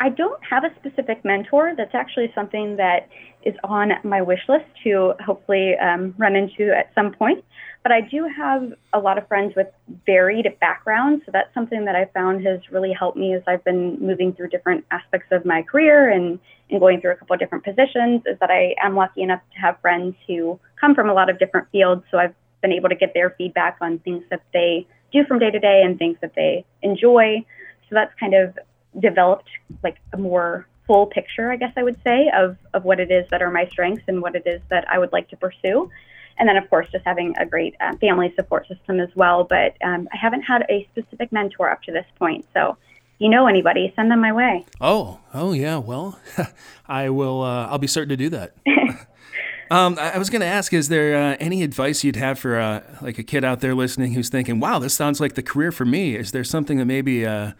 I 0.00 0.08
don't 0.08 0.42
have 0.44 0.64
a 0.64 0.74
specific 0.76 1.24
mentor. 1.24 1.74
That's 1.76 1.94
actually 1.94 2.32
something 2.34 2.76
that 2.76 3.08
is 3.44 3.54
on 3.62 3.92
my 4.02 4.22
wish 4.22 4.40
list 4.48 4.64
to 4.82 5.14
hopefully 5.24 5.74
um, 5.76 6.14
run 6.18 6.34
into 6.34 6.72
at 6.76 6.90
some 6.94 7.12
point. 7.12 7.44
But 7.82 7.92
I 7.92 8.00
do 8.00 8.26
have 8.34 8.72
a 8.92 8.98
lot 8.98 9.18
of 9.18 9.28
friends 9.28 9.52
with 9.54 9.68
varied 10.06 10.46
backgrounds. 10.60 11.22
So 11.26 11.32
that's 11.32 11.52
something 11.54 11.84
that 11.84 11.94
I 11.94 12.06
found 12.06 12.44
has 12.46 12.60
really 12.70 12.92
helped 12.92 13.18
me 13.18 13.34
as 13.34 13.42
I've 13.46 13.62
been 13.64 13.98
moving 14.00 14.32
through 14.32 14.48
different 14.48 14.84
aspects 14.90 15.28
of 15.30 15.44
my 15.44 15.62
career 15.62 16.10
and, 16.10 16.38
and 16.70 16.80
going 16.80 17.00
through 17.00 17.12
a 17.12 17.16
couple 17.16 17.34
of 17.34 17.40
different 17.40 17.64
positions. 17.64 18.22
Is 18.26 18.38
that 18.40 18.50
I 18.50 18.74
am 18.82 18.96
lucky 18.96 19.22
enough 19.22 19.42
to 19.54 19.60
have 19.60 19.78
friends 19.80 20.16
who 20.26 20.58
come 20.80 20.94
from 20.94 21.08
a 21.08 21.14
lot 21.14 21.30
of 21.30 21.38
different 21.38 21.68
fields. 21.70 22.02
So 22.10 22.18
I've 22.18 22.34
been 22.62 22.72
able 22.72 22.88
to 22.88 22.96
get 22.96 23.12
their 23.14 23.30
feedback 23.36 23.76
on 23.80 23.98
things 24.00 24.24
that 24.30 24.42
they 24.52 24.86
do 25.12 25.24
from 25.26 25.38
day 25.38 25.50
to 25.50 25.60
day 25.60 25.82
and 25.84 25.98
things 25.98 26.16
that 26.22 26.32
they 26.34 26.64
enjoy. 26.82 27.44
So 27.88 27.94
that's 27.94 28.12
kind 28.18 28.34
of 28.34 28.58
developed 29.00 29.48
like 29.82 29.96
a 30.12 30.16
more 30.16 30.66
full 30.86 31.06
picture, 31.06 31.50
I 31.50 31.56
guess 31.56 31.72
I 31.76 31.82
would 31.82 32.00
say, 32.04 32.30
of, 32.34 32.56
of 32.74 32.84
what 32.84 33.00
it 33.00 33.10
is 33.10 33.26
that 33.30 33.42
are 33.42 33.50
my 33.50 33.66
strengths 33.68 34.04
and 34.06 34.20
what 34.20 34.34
it 34.36 34.42
is 34.46 34.60
that 34.70 34.86
I 34.88 34.98
would 34.98 35.12
like 35.12 35.28
to 35.30 35.36
pursue. 35.36 35.90
And 36.38 36.48
then, 36.48 36.56
of 36.56 36.68
course, 36.68 36.88
just 36.90 37.04
having 37.04 37.34
a 37.38 37.46
great 37.46 37.74
uh, 37.80 37.96
family 37.98 38.32
support 38.34 38.66
system 38.66 39.00
as 39.00 39.08
well. 39.14 39.44
But 39.44 39.76
um, 39.84 40.08
I 40.12 40.16
haven't 40.16 40.42
had 40.42 40.66
a 40.68 40.86
specific 40.92 41.32
mentor 41.32 41.70
up 41.70 41.82
to 41.82 41.92
this 41.92 42.06
point. 42.18 42.44
So 42.52 42.76
if 42.90 43.20
you 43.20 43.28
know 43.28 43.46
anybody, 43.46 43.92
send 43.94 44.10
them 44.10 44.20
my 44.20 44.32
way. 44.32 44.66
Oh, 44.80 45.20
oh 45.32 45.52
yeah. 45.52 45.76
Well, 45.76 46.18
I 46.88 47.08
will. 47.10 47.42
Uh, 47.42 47.68
I'll 47.68 47.78
be 47.78 47.86
certain 47.86 48.08
to 48.08 48.16
do 48.16 48.30
that. 48.30 48.54
um, 49.70 49.96
I 49.98 50.18
was 50.18 50.28
going 50.28 50.40
to 50.40 50.46
ask: 50.46 50.72
Is 50.72 50.88
there 50.88 51.16
uh, 51.16 51.36
any 51.38 51.62
advice 51.62 52.02
you'd 52.02 52.16
have 52.16 52.40
for 52.40 52.58
uh, 52.58 52.82
like 53.00 53.18
a 53.18 53.22
kid 53.22 53.44
out 53.44 53.60
there 53.60 53.74
listening 53.74 54.14
who's 54.14 54.28
thinking, 54.28 54.58
"Wow, 54.58 54.80
this 54.80 54.94
sounds 54.94 55.20
like 55.20 55.34
the 55.34 55.42
career 55.42 55.70
for 55.70 55.84
me"? 55.84 56.16
Is 56.16 56.32
there 56.32 56.42
something 56.42 56.78
that 56.78 56.86
maybe 56.86 57.24
uh, 57.24 57.52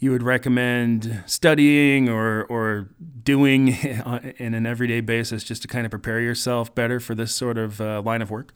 you 0.00 0.10
would 0.10 0.22
recommend 0.22 1.22
studying 1.26 2.08
or, 2.08 2.44
or 2.44 2.88
doing 3.22 3.68
in 4.38 4.54
an 4.54 4.66
everyday 4.66 5.00
basis 5.00 5.44
just 5.44 5.62
to 5.62 5.68
kind 5.68 5.84
of 5.84 5.90
prepare 5.90 6.20
yourself 6.20 6.74
better 6.74 6.98
for 6.98 7.14
this 7.14 7.34
sort 7.34 7.58
of 7.58 7.80
uh, 7.80 8.00
line 8.02 8.22
of 8.22 8.30
work? 8.30 8.52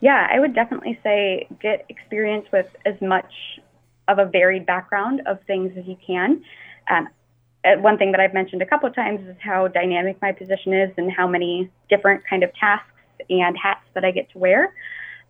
Yeah, 0.00 0.28
I 0.30 0.38
would 0.38 0.54
definitely 0.54 1.00
say 1.02 1.48
get 1.62 1.86
experience 1.88 2.46
with 2.52 2.66
as 2.84 2.94
much 3.00 3.32
of 4.06 4.18
a 4.18 4.26
varied 4.26 4.66
background 4.66 5.22
of 5.24 5.38
things 5.46 5.72
as 5.78 5.86
you 5.86 5.96
can. 6.06 6.44
Um, 6.90 7.08
uh, 7.64 7.80
one 7.80 7.96
thing 7.96 8.12
that 8.12 8.20
I've 8.20 8.34
mentioned 8.34 8.60
a 8.60 8.66
couple 8.66 8.86
of 8.86 8.94
times 8.94 9.26
is 9.26 9.36
how 9.40 9.68
dynamic 9.68 10.20
my 10.20 10.32
position 10.32 10.74
is 10.74 10.90
and 10.98 11.10
how 11.10 11.26
many 11.26 11.70
different 11.88 12.22
kind 12.28 12.42
of 12.42 12.52
tasks 12.54 12.90
and 13.30 13.56
hats 13.56 13.80
that 13.94 14.04
I 14.04 14.10
get 14.10 14.30
to 14.32 14.38
wear. 14.38 14.74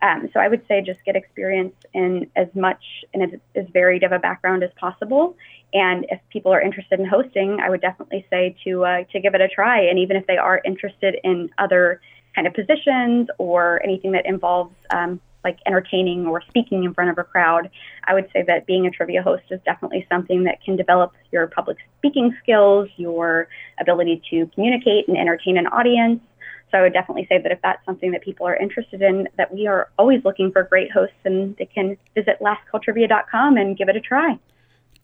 Um, 0.04 0.28
so 0.34 0.40
I 0.40 0.48
would 0.48 0.62
say 0.68 0.82
just 0.82 1.02
get 1.06 1.16
experience 1.16 1.74
in 1.94 2.30
as 2.36 2.48
much 2.54 2.84
and 3.14 3.22
as, 3.22 3.40
as 3.54 3.64
varied 3.72 4.02
of 4.02 4.12
a 4.12 4.18
background 4.18 4.62
as 4.62 4.70
possible. 4.76 5.34
And 5.72 6.04
if 6.10 6.20
people 6.28 6.52
are 6.52 6.60
interested 6.60 7.00
in 7.00 7.06
hosting, 7.06 7.58
I 7.58 7.70
would 7.70 7.80
definitely 7.80 8.26
say 8.28 8.54
to 8.64 8.84
uh, 8.84 9.04
to 9.12 9.20
give 9.20 9.34
it 9.34 9.40
a 9.40 9.48
try. 9.48 9.80
And 9.80 9.98
even 9.98 10.18
if 10.18 10.26
they 10.26 10.36
are 10.36 10.60
interested 10.62 11.16
in 11.24 11.48
other 11.56 12.02
kind 12.34 12.46
of 12.46 12.52
positions 12.52 13.28
or 13.38 13.80
anything 13.82 14.12
that 14.12 14.26
involves 14.26 14.74
um, 14.90 15.20
like 15.42 15.58
entertaining 15.66 16.26
or 16.26 16.42
speaking 16.48 16.84
in 16.84 16.92
front 16.92 17.10
of 17.10 17.16
a 17.16 17.24
crowd, 17.24 17.70
I 18.04 18.12
would 18.12 18.28
say 18.32 18.42
that 18.46 18.66
being 18.66 18.86
a 18.86 18.90
trivia 18.90 19.22
host 19.22 19.44
is 19.50 19.60
definitely 19.64 20.06
something 20.10 20.44
that 20.44 20.62
can 20.62 20.76
develop 20.76 21.12
your 21.32 21.46
public 21.46 21.78
speaking 21.98 22.36
skills, 22.42 22.90
your 22.96 23.48
ability 23.80 24.22
to 24.30 24.50
communicate 24.54 25.08
and 25.08 25.16
entertain 25.16 25.56
an 25.56 25.66
audience. 25.68 26.20
So 26.70 26.78
I 26.78 26.82
would 26.82 26.92
definitely 26.92 27.26
say 27.28 27.40
that 27.40 27.52
if 27.52 27.60
that's 27.62 27.84
something 27.84 28.10
that 28.12 28.22
people 28.22 28.46
are 28.46 28.56
interested 28.56 29.00
in, 29.02 29.28
that 29.36 29.52
we 29.52 29.66
are 29.66 29.90
always 29.98 30.24
looking 30.24 30.50
for 30.50 30.62
great 30.64 30.90
hosts 30.90 31.16
and 31.24 31.56
they 31.56 31.66
can 31.66 31.96
visit 32.14 32.38
lastcalltrivia.com 32.40 33.56
and 33.56 33.76
give 33.76 33.88
it 33.88 33.96
a 33.96 34.00
try. 34.00 34.38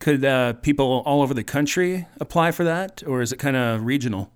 Could 0.00 0.24
uh, 0.24 0.54
people 0.54 1.02
all 1.04 1.22
over 1.22 1.34
the 1.34 1.44
country 1.44 2.06
apply 2.20 2.52
for 2.52 2.64
that, 2.64 3.02
or 3.06 3.20
is 3.20 3.32
it 3.32 3.36
kind 3.36 3.56
of 3.56 3.84
regional? 3.84 4.32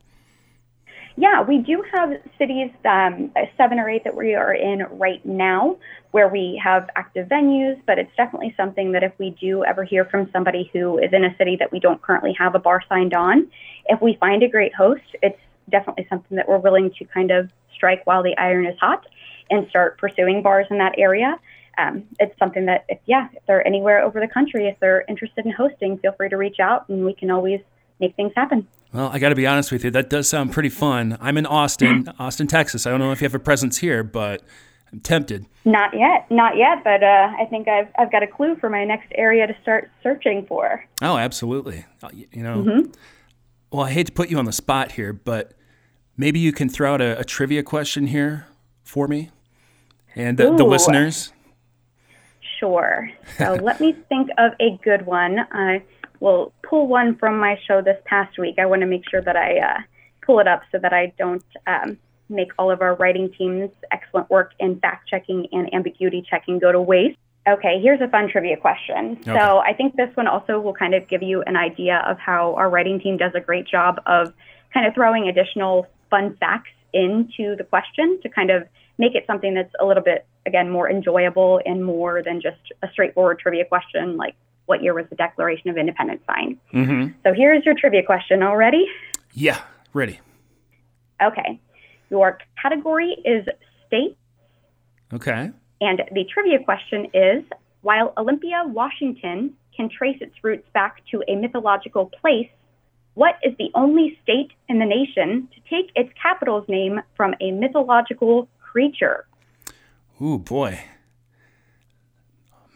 Yeah, 1.17 1.43
we 1.43 1.59
do 1.59 1.83
have 1.93 2.11
cities, 2.39 2.71
um, 2.85 3.33
seven 3.57 3.79
or 3.79 3.89
eight 3.89 4.03
that 4.03 4.17
we 4.17 4.35
are 4.35 4.53
in 4.53 4.81
right 4.91 5.25
now, 5.25 5.77
where 6.11 6.29
we 6.29 6.61
have 6.63 6.91
active 6.97 7.29
venues, 7.29 7.81
but 7.87 7.99
it's 7.99 8.11
definitely 8.17 8.53
something 8.57 8.93
that 8.93 9.05
if 9.05 9.13
we 9.19 9.31
do 9.41 9.65
ever 9.65 9.85
hear 9.85 10.05
from 10.07 10.29
somebody 10.33 10.71
who 10.73 10.99
is 10.99 11.13
in 11.13 11.25
a 11.25 11.35
city 11.37 11.57
that 11.61 11.71
we 11.71 11.79
don't 11.79 12.03
currently 12.03 12.35
have 12.37 12.57
a 12.57 12.59
bar 12.59 12.83
signed 12.89 13.15
on, 13.15 13.49
if 13.87 14.03
we 14.03 14.17
find 14.19 14.43
a 14.43 14.49
great 14.49 14.75
host, 14.75 15.03
it's 15.23 15.39
definitely 15.71 16.07
something 16.09 16.37
that 16.37 16.49
we're 16.49 16.59
willing 16.59 16.91
to 16.99 17.05
kind 17.07 17.31
of 17.31 17.51
strike 17.75 18.07
while 18.07 18.23
the 18.23 18.37
iron 18.39 18.67
is 18.67 18.79
hot 18.79 19.07
and 19.51 19.69
start 19.69 19.99
pursuing 19.99 20.43
bars 20.43 20.67
in 20.71 20.79
that 20.79 20.95
area. 20.99 21.39
Um, 21.77 22.05
it's 22.21 22.39
something 22.39 22.67
that, 22.67 22.85
if, 22.89 22.99
yeah, 23.07 23.29
if 23.33 23.43
they're 23.47 23.67
anywhere 23.67 24.03
over 24.03 24.21
the 24.21 24.29
country, 24.29 24.69
if 24.69 24.79
they're 24.81 25.05
interested 25.09 25.45
in 25.45 25.53
hosting, 25.53 25.99
feel 25.99 26.13
free 26.13 26.29
to 26.29 26.37
reach 26.37 26.61
out 26.61 26.89
and 26.89 27.05
we 27.05 27.15
can 27.15 27.31
always 27.31 27.61
make 28.01 28.15
things 28.17 28.33
happen. 28.37 28.67
Well, 28.93 29.11
I 29.13 29.19
got 29.19 29.31
to 29.31 29.35
be 29.35 29.47
honest 29.47 29.73
with 29.73 29.85
you. 29.85 29.91
That 29.91 30.09
does 30.09 30.29
sound 30.29 30.53
pretty 30.53 30.69
fun. 30.69 31.19
I'm 31.21 31.37
in 31.37 31.47
Austin, 31.47 32.09
Austin, 32.19 32.47
Texas. 32.47 32.87
I 32.87 32.91
don't 32.91 33.01
know 33.01 33.11
if 33.11 33.21
you 33.21 33.25
have 33.25 33.35
a 33.35 33.41
presence 33.41 33.79
here, 33.79 34.05
but 34.05 34.43
I'm 34.93 35.01
tempted. 35.01 35.47
Not 35.65 35.99
yet, 35.99 36.31
not 36.31 36.57
yet. 36.57 36.85
But 36.85 37.03
uh, 37.03 37.33
I 37.37 37.47
think 37.47 37.67
I've 37.67 37.89
I've 37.99 38.13
got 38.13 38.23
a 38.23 38.29
clue 38.29 38.55
for 38.55 38.71
my 38.71 38.85
next 38.85 39.11
area 39.17 39.49
to 39.49 39.57
start 39.63 39.91
searching 40.03 40.47
for. 40.47 40.85
Oh, 41.03 41.17
absolutely. 41.17 41.85
Uh, 42.03 42.11
you 42.13 42.43
know, 42.45 42.63
mm-hmm. 42.63 42.91
Well, 43.75 43.87
I 43.87 43.91
hate 43.91 44.07
to 44.07 44.13
put 44.13 44.31
you 44.31 44.39
on 44.39 44.45
the 44.45 44.53
spot 44.53 44.93
here, 44.93 45.13
but 45.13 45.53
maybe 46.17 46.39
you 46.39 46.53
can 46.53 46.69
throw 46.69 46.95
out 46.95 47.01
a, 47.01 47.19
a 47.19 47.25
trivia 47.25 47.65
question 47.65 48.07
here 48.07 48.47
for 48.85 49.09
me 49.09 49.31
and 50.15 50.39
the, 50.39 50.55
the 50.55 50.63
listeners. 50.63 51.33
Sure. 52.61 53.11
So 53.37 53.55
let 53.61 53.81
me 53.81 53.97
think 54.09 54.31
of 54.39 54.53
a 54.61 54.79
good 54.85 55.07
one. 55.07 55.41
I 55.51 55.83
will 56.21 56.53
pull 56.63 56.87
one 56.87 57.17
from 57.17 57.41
my 57.41 57.59
show 57.67 57.83
this 57.83 58.01
past 58.05 58.39
week. 58.39 58.61
I 58.61 58.67
want 58.67 58.83
to 58.83 58.87
make 58.87 59.11
sure 59.11 59.21
that 59.21 59.35
I 59.35 59.59
uh, 59.59 59.81
pull 60.25 60.39
it 60.39 60.47
up 60.47 60.63
so 60.71 60.79
that 60.79 60.93
I 60.93 61.13
don't 61.19 61.45
um, 61.67 61.99
make 62.29 62.53
all 62.61 62.71
of 62.71 62.81
our 62.81 62.95
writing 62.95 63.33
team's 63.37 63.71
excellent 63.91 64.31
work 64.31 64.53
in 64.61 64.79
fact 64.79 65.09
checking 65.09 65.49
and 65.51 65.75
ambiguity 65.75 66.25
checking 66.31 66.61
go 66.61 66.71
to 66.71 66.81
waste. 66.81 67.19
Okay, 67.47 67.79
here's 67.83 68.01
a 68.01 68.09
fun 68.09 68.29
trivia 68.31 68.57
question. 68.57 69.19
Okay. 69.21 69.39
So 69.39 69.59
I 69.59 69.75
think 69.75 69.97
this 69.97 70.09
one 70.15 70.27
also 70.27 70.59
will 70.61 70.73
kind 70.73 70.95
of 70.95 71.07
give 71.09 71.23
you 71.23 71.43
an 71.43 71.57
idea 71.57 72.03
of 72.09 72.19
how 72.19 72.55
our 72.55 72.71
writing 72.71 72.99
team 72.99 73.19
does 73.19 73.33
a 73.35 73.41
great 73.41 73.67
job 73.67 74.01
of 74.07 74.33
kind 74.73 74.87
of 74.87 74.95
throwing 74.95 75.29
additional 75.29 75.87
fun 76.09 76.37
facts 76.39 76.71
into 76.95 77.55
the 77.57 77.65
question 77.65 78.19
to 78.23 78.29
kind 78.29 78.51
of 78.51 78.67
make 78.99 79.15
it 79.15 79.25
something 79.27 79.53
that's 79.55 79.73
a 79.81 79.85
little 79.85 80.03
bit, 80.03 80.27
again, 80.47 80.71
more 80.71 80.89
enjoyable 80.89 81.61
and 81.67 81.85
more 81.85 82.23
than 82.23 82.41
just 82.41 82.73
a 82.83 82.89
straightforward 82.93 83.39
trivia 83.39 83.65
question 83.65 84.17
like 84.17 84.35
what 84.67 84.83
year 84.83 84.95
was 84.95 85.05
the 85.11 85.17
Declaration 85.17 85.69
of 85.69 85.77
Independence 85.77 86.23
signed? 86.27 86.59
Mm-hmm. 86.73 87.13
So 87.23 87.35
here's 87.35 87.65
your 87.67 87.75
trivia 87.75 88.03
question. 88.03 88.43
All 88.43 88.57
ready? 88.57 88.87
Yeah, 89.33 89.61
ready. 89.93 90.21
Okay. 91.23 91.61
Your 92.09 92.39
category 92.61 93.17
is 93.25 93.47
state. 93.87 94.17
Okay. 95.13 95.51
And 95.85 96.03
the 96.13 96.25
trivia 96.25 96.65
question 96.65 97.09
is 97.13 97.45
while 97.83 98.15
Olympia, 98.17 98.63
Washington 98.65 99.55
can 99.77 99.91
trace 99.91 100.17
its 100.23 100.33
roots 100.43 100.67
back 100.73 101.03
to 101.11 101.23
a 101.29 101.37
mythological 101.37 102.07
place, 102.07 102.49
what 103.13 103.35
is 103.43 103.53
the 103.59 103.71
only 103.75 104.19
state 104.23 104.53
in 104.71 104.79
the 104.79 104.87
nation 104.87 105.47
to 105.55 105.61
take 105.69 105.93
its 105.95 106.11
capital's 106.21 106.67
name 106.69 107.01
from 107.17 107.35
a 107.43 107.51
mythological 107.51 108.49
creature? 108.63 109.27
Ooh, 110.23 110.39
boy. 110.39 110.81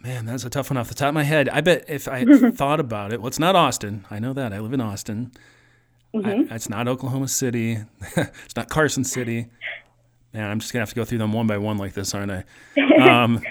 Man, 0.01 0.25
that's 0.27 0.45
a 0.45 0.49
tough 0.49 0.69
one 0.69 0.77
off 0.77 0.87
the 0.87 0.93
top 0.93 1.09
of 1.09 1.15
my 1.15 1.23
head. 1.23 1.49
I 1.49 1.61
bet 1.61 1.85
if 1.89 2.07
I 2.07 2.23
thought 2.51 2.79
about 2.79 3.11
it, 3.11 3.19
well, 3.21 3.27
it's 3.27 3.39
not 3.39 3.55
Austin. 3.55 4.05
I 4.11 4.19
know 4.19 4.33
that. 4.33 4.53
I 4.53 4.59
live 4.59 4.73
in 4.73 4.81
Austin. 4.81 5.31
Mm-hmm. 6.13 6.53
I, 6.53 6.55
it's 6.55 6.69
not 6.69 6.87
Oklahoma 6.87 7.27
City. 7.27 7.79
it's 8.15 8.55
not 8.55 8.69
Carson 8.69 9.03
City. 9.03 9.47
Man, 10.33 10.49
I'm 10.49 10.59
just 10.59 10.71
gonna 10.71 10.81
have 10.81 10.89
to 10.89 10.95
go 10.95 11.05
through 11.05 11.17
them 11.17 11.33
one 11.33 11.47
by 11.47 11.57
one 11.57 11.77
like 11.77 11.93
this, 11.93 12.13
aren't 12.13 12.31
I? 12.31 12.43
Um, 12.99 13.41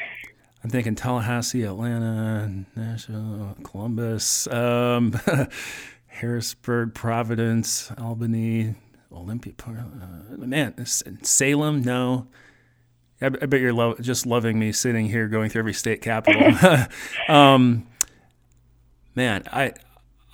I'm 0.62 0.68
thinking 0.68 0.94
Tallahassee, 0.94 1.62
Atlanta, 1.62 2.64
Nashville, 2.76 3.56
Columbus, 3.62 4.46
um, 4.48 5.18
Harrisburg, 6.06 6.94
Providence, 6.94 7.90
Albany, 7.96 8.74
Olympia. 9.12 9.54
Uh, 9.66 10.36
man, 10.36 10.74
Salem, 10.84 11.82
no. 11.82 12.26
I 13.20 13.28
bet 13.30 13.60
you're 13.60 13.72
lo- 13.72 13.96
just 14.00 14.26
loving 14.26 14.58
me 14.58 14.70
sitting 14.70 15.08
here 15.08 15.26
going 15.26 15.50
through 15.50 15.60
every 15.60 15.74
state 15.74 16.02
capital. 16.02 16.52
um, 17.34 17.86
man, 19.14 19.42
I, 19.52 19.72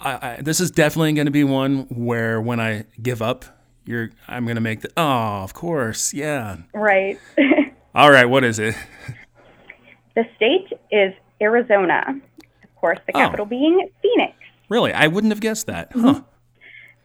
I, 0.01 0.13
I, 0.13 0.39
this 0.43 0.61
is 0.61 0.71
definitely 0.71 1.13
going 1.15 1.27
to 1.27 1.31
be 1.31 1.45
one 1.45 1.87
where 1.89 2.41
when 2.43 2.61
I 2.61 2.85
give 3.01 3.23
up, 3.23 3.45
you're 3.85 4.11
I'm 4.29 4.45
going 4.45 4.57
to 4.57 4.61
make 4.61 4.81
the 4.81 4.91
oh, 4.97 5.43
of 5.43 5.55
course, 5.55 6.15
yeah. 6.15 6.59
Right. 6.73 7.19
All 7.95 8.11
right, 8.11 8.25
what 8.25 8.45
is 8.45 8.59
it? 8.59 8.75
The 10.15 10.25
state 10.37 10.69
is 10.91 11.13
Arizona. 11.41 12.21
Of 12.63 12.75
course, 12.77 12.99
the 13.07 13.17
oh. 13.17 13.19
capital 13.19 13.47
oh. 13.47 13.49
being 13.49 13.89
Phoenix. 14.03 14.35
Really? 14.69 14.93
I 14.93 15.07
wouldn't 15.07 15.33
have 15.33 15.41
guessed 15.41 15.67
that. 15.67 15.93
Huh. 15.93 15.99
Mm-hmm. 15.99 16.21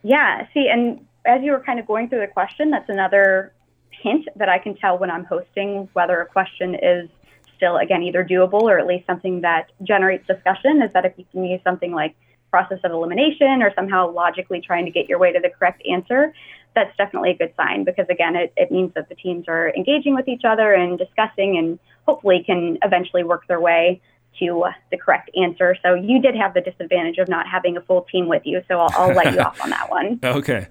Yeah, 0.02 0.46
see, 0.54 0.68
and 0.72 1.06
as 1.26 1.42
you 1.42 1.52
were 1.52 1.60
kind 1.60 1.78
of 1.78 1.86
going 1.86 2.08
through 2.08 2.20
the 2.20 2.32
question, 2.32 2.70
that's 2.70 2.88
another 2.88 3.52
hint 3.90 4.26
that 4.36 4.48
I 4.48 4.58
can 4.58 4.74
tell 4.76 4.98
when 4.98 5.10
I'm 5.10 5.24
hosting 5.24 5.88
whether 5.92 6.20
a 6.20 6.26
question 6.26 6.74
is 6.74 7.08
still, 7.56 7.76
again, 7.76 8.02
either 8.02 8.24
doable 8.24 8.62
or 8.62 8.78
at 8.78 8.86
least 8.86 9.06
something 9.06 9.42
that 9.42 9.70
generates 9.82 10.26
discussion 10.26 10.80
is 10.82 10.90
that 10.94 11.04
if 11.04 11.12
you 11.16 11.26
can 11.32 11.44
use 11.44 11.60
something 11.62 11.92
like 11.92 12.16
process 12.50 12.78
of 12.82 12.92
elimination 12.92 13.62
or 13.62 13.72
somehow 13.74 14.10
logically 14.10 14.60
trying 14.60 14.84
to 14.84 14.90
get 14.90 15.08
your 15.08 15.18
way 15.18 15.32
to 15.32 15.40
the 15.40 15.50
correct 15.50 15.82
answer, 15.88 16.32
that's 16.74 16.96
definitely 16.96 17.30
a 17.30 17.36
good 17.36 17.52
sign 17.56 17.84
because, 17.84 18.06
again, 18.08 18.36
it, 18.36 18.52
it 18.56 18.70
means 18.70 18.92
that 18.94 19.08
the 19.08 19.14
teams 19.14 19.46
are 19.48 19.72
engaging 19.74 20.14
with 20.14 20.28
each 20.28 20.42
other 20.44 20.72
and 20.72 20.98
discussing 20.98 21.58
and 21.58 21.78
hopefully 22.06 22.42
can 22.44 22.78
eventually 22.82 23.24
work 23.24 23.46
their 23.48 23.60
way 23.60 24.00
to 24.38 24.64
the 24.90 24.96
correct 24.96 25.30
answer. 25.36 25.76
So 25.82 25.94
you 25.94 26.20
did 26.20 26.34
have 26.36 26.54
the 26.54 26.60
disadvantage 26.60 27.18
of 27.18 27.28
not 27.28 27.46
having 27.46 27.76
a 27.76 27.80
full 27.80 28.02
team 28.02 28.28
with 28.28 28.42
you. 28.44 28.62
So 28.68 28.78
I'll, 28.78 28.90
I'll 28.92 29.14
let 29.14 29.34
you 29.34 29.40
off 29.46 29.60
on 29.62 29.70
that 29.70 29.90
one. 29.90 30.20
Okay. 30.22 30.68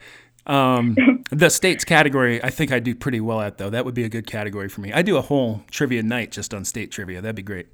Um, 0.47 0.95
the 1.29 1.49
states 1.49 1.85
category, 1.85 2.43
I 2.43 2.49
think 2.49 2.71
I 2.71 2.79
do 2.79 2.95
pretty 2.95 3.21
well 3.21 3.41
at 3.41 3.57
though. 3.57 3.69
That 3.69 3.85
would 3.85 3.93
be 3.93 4.03
a 4.03 4.09
good 4.09 4.25
category 4.25 4.69
for 4.69 4.81
me. 4.81 4.91
I 4.91 5.01
do 5.01 5.17
a 5.17 5.21
whole 5.21 5.61
trivia 5.69 6.01
night 6.01 6.31
just 6.31 6.53
on 6.53 6.65
state 6.65 6.91
trivia. 6.91 7.21
That'd 7.21 7.35
be 7.35 7.43
great. 7.43 7.67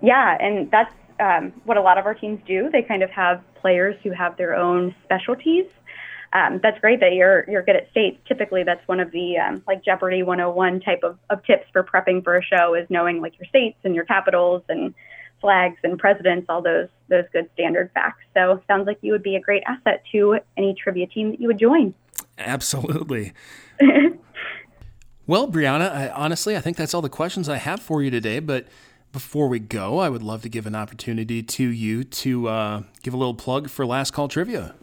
Yeah, 0.00 0.38
and 0.40 0.70
that's 0.70 0.92
um, 1.20 1.52
what 1.64 1.76
a 1.76 1.82
lot 1.82 1.98
of 1.98 2.06
our 2.06 2.14
teams 2.14 2.40
do. 2.46 2.70
They 2.72 2.82
kind 2.82 3.02
of 3.02 3.10
have 3.10 3.42
players 3.56 3.96
who 4.02 4.10
have 4.10 4.36
their 4.38 4.54
own 4.56 4.94
specialties. 5.04 5.66
Um, 6.32 6.60
that's 6.62 6.78
great 6.80 7.00
that 7.00 7.14
you're 7.14 7.44
you're 7.48 7.62
good 7.62 7.76
at 7.76 7.90
states. 7.90 8.18
Typically, 8.28 8.62
that's 8.62 8.86
one 8.86 9.00
of 9.00 9.10
the 9.10 9.38
um, 9.38 9.62
like 9.66 9.84
Jeopardy 9.84 10.22
101 10.22 10.80
type 10.80 11.00
of, 11.02 11.18
of 11.28 11.44
tips 11.44 11.66
for 11.72 11.82
prepping 11.82 12.22
for 12.22 12.36
a 12.36 12.42
show 12.42 12.74
is 12.74 12.86
knowing 12.88 13.20
like 13.20 13.38
your 13.38 13.46
states 13.48 13.78
and 13.82 13.94
your 13.94 14.04
capitals 14.04 14.62
and 14.68 14.94
flags 15.40 15.78
and 15.82 15.98
presidents, 15.98 16.46
all 16.48 16.62
those 16.62 16.88
those 17.08 17.24
good 17.32 17.48
standard 17.54 17.90
facts. 17.94 18.22
So 18.34 18.62
sounds 18.68 18.86
like 18.86 18.98
you 19.02 19.12
would 19.12 19.22
be 19.22 19.34
a 19.34 19.40
great 19.40 19.64
asset 19.66 20.04
to 20.12 20.38
any 20.56 20.74
trivia 20.74 21.08
team 21.08 21.30
that 21.30 21.40
you 21.40 21.48
would 21.48 21.58
join. 21.58 21.94
Absolutely. 22.38 23.32
well, 25.26 25.48
Brianna, 25.48 25.92
I, 25.92 26.08
honestly, 26.10 26.56
I 26.56 26.60
think 26.60 26.76
that's 26.76 26.94
all 26.94 27.02
the 27.02 27.08
questions 27.08 27.48
I 27.48 27.56
have 27.56 27.80
for 27.80 28.02
you 28.02 28.10
today. 28.10 28.38
But 28.38 28.68
before 29.12 29.48
we 29.48 29.58
go, 29.58 29.98
I 29.98 30.08
would 30.08 30.22
love 30.22 30.42
to 30.42 30.48
give 30.48 30.66
an 30.66 30.76
opportunity 30.76 31.42
to 31.42 31.64
you 31.64 32.04
to 32.04 32.48
uh, 32.48 32.82
give 33.02 33.14
a 33.14 33.16
little 33.16 33.34
plug 33.34 33.68
for 33.68 33.84
Last 33.84 34.12
Call 34.12 34.28
Trivia. 34.28 34.74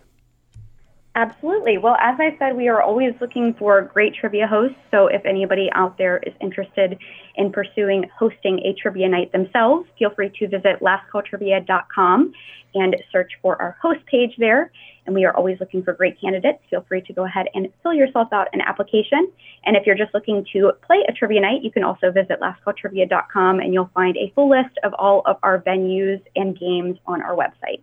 Absolutely. 1.18 1.80
Well, 1.80 1.98
as 2.00 2.20
I 2.20 2.38
said, 2.38 2.56
we 2.56 2.68
are 2.68 2.80
always 2.80 3.12
looking 3.20 3.56
for 3.58 3.82
great 3.82 4.14
trivia 4.14 4.46
hosts. 4.46 4.78
So 4.92 5.08
if 5.08 5.26
anybody 5.26 5.68
out 5.74 5.98
there 5.98 6.18
is 6.20 6.34
interested 6.40 6.96
in 7.36 7.52
pursuing 7.52 8.06
hosting 8.16 8.60
a 8.60 8.80
trivia 8.80 9.10
night 9.10 9.32
themselves, 9.32 9.90
feel 9.98 10.12
free 10.12 10.32
to 10.38 10.48
visit 10.48 10.80
lastcalltrivia.com 10.80 12.34
and 12.76 12.96
search 13.12 13.32
for 13.42 13.60
our 13.60 13.76
host 13.82 14.06
page 14.06 14.36
there. 14.38 14.72
and 15.08 15.16
we 15.16 15.26
are 15.26 15.36
always 15.36 15.60
looking 15.60 15.82
for 15.82 15.94
great 15.94 16.22
candidates. 16.22 16.60
Feel 16.70 16.86
free 16.88 17.02
to 17.02 17.14
go 17.14 17.26
ahead 17.26 17.48
and 17.56 17.70
fill 17.82 17.96
yourself 17.96 18.28
out 18.32 18.48
an 18.54 18.62
application. 18.62 19.32
And 19.66 19.76
if 19.76 19.88
you're 19.88 19.98
just 19.98 20.14
looking 20.14 20.46
to 20.54 20.74
play 20.86 21.04
a 21.10 21.14
trivia 21.14 21.42
night, 21.42 21.64
you 21.64 21.72
can 21.72 21.84
also 21.84 22.12
visit 22.12 22.40
lastcalltrivia.com 22.42 23.60
and 23.60 23.74
you'll 23.74 23.90
find 23.96 24.16
a 24.18 24.32
full 24.36 24.52
list 24.52 24.78
of 24.84 24.94
all 24.94 25.24
of 25.26 25.38
our 25.42 25.64
venues 25.64 26.22
and 26.36 26.60
games 26.60 27.00
on 27.08 27.24
our 27.24 27.36
website. 27.36 27.82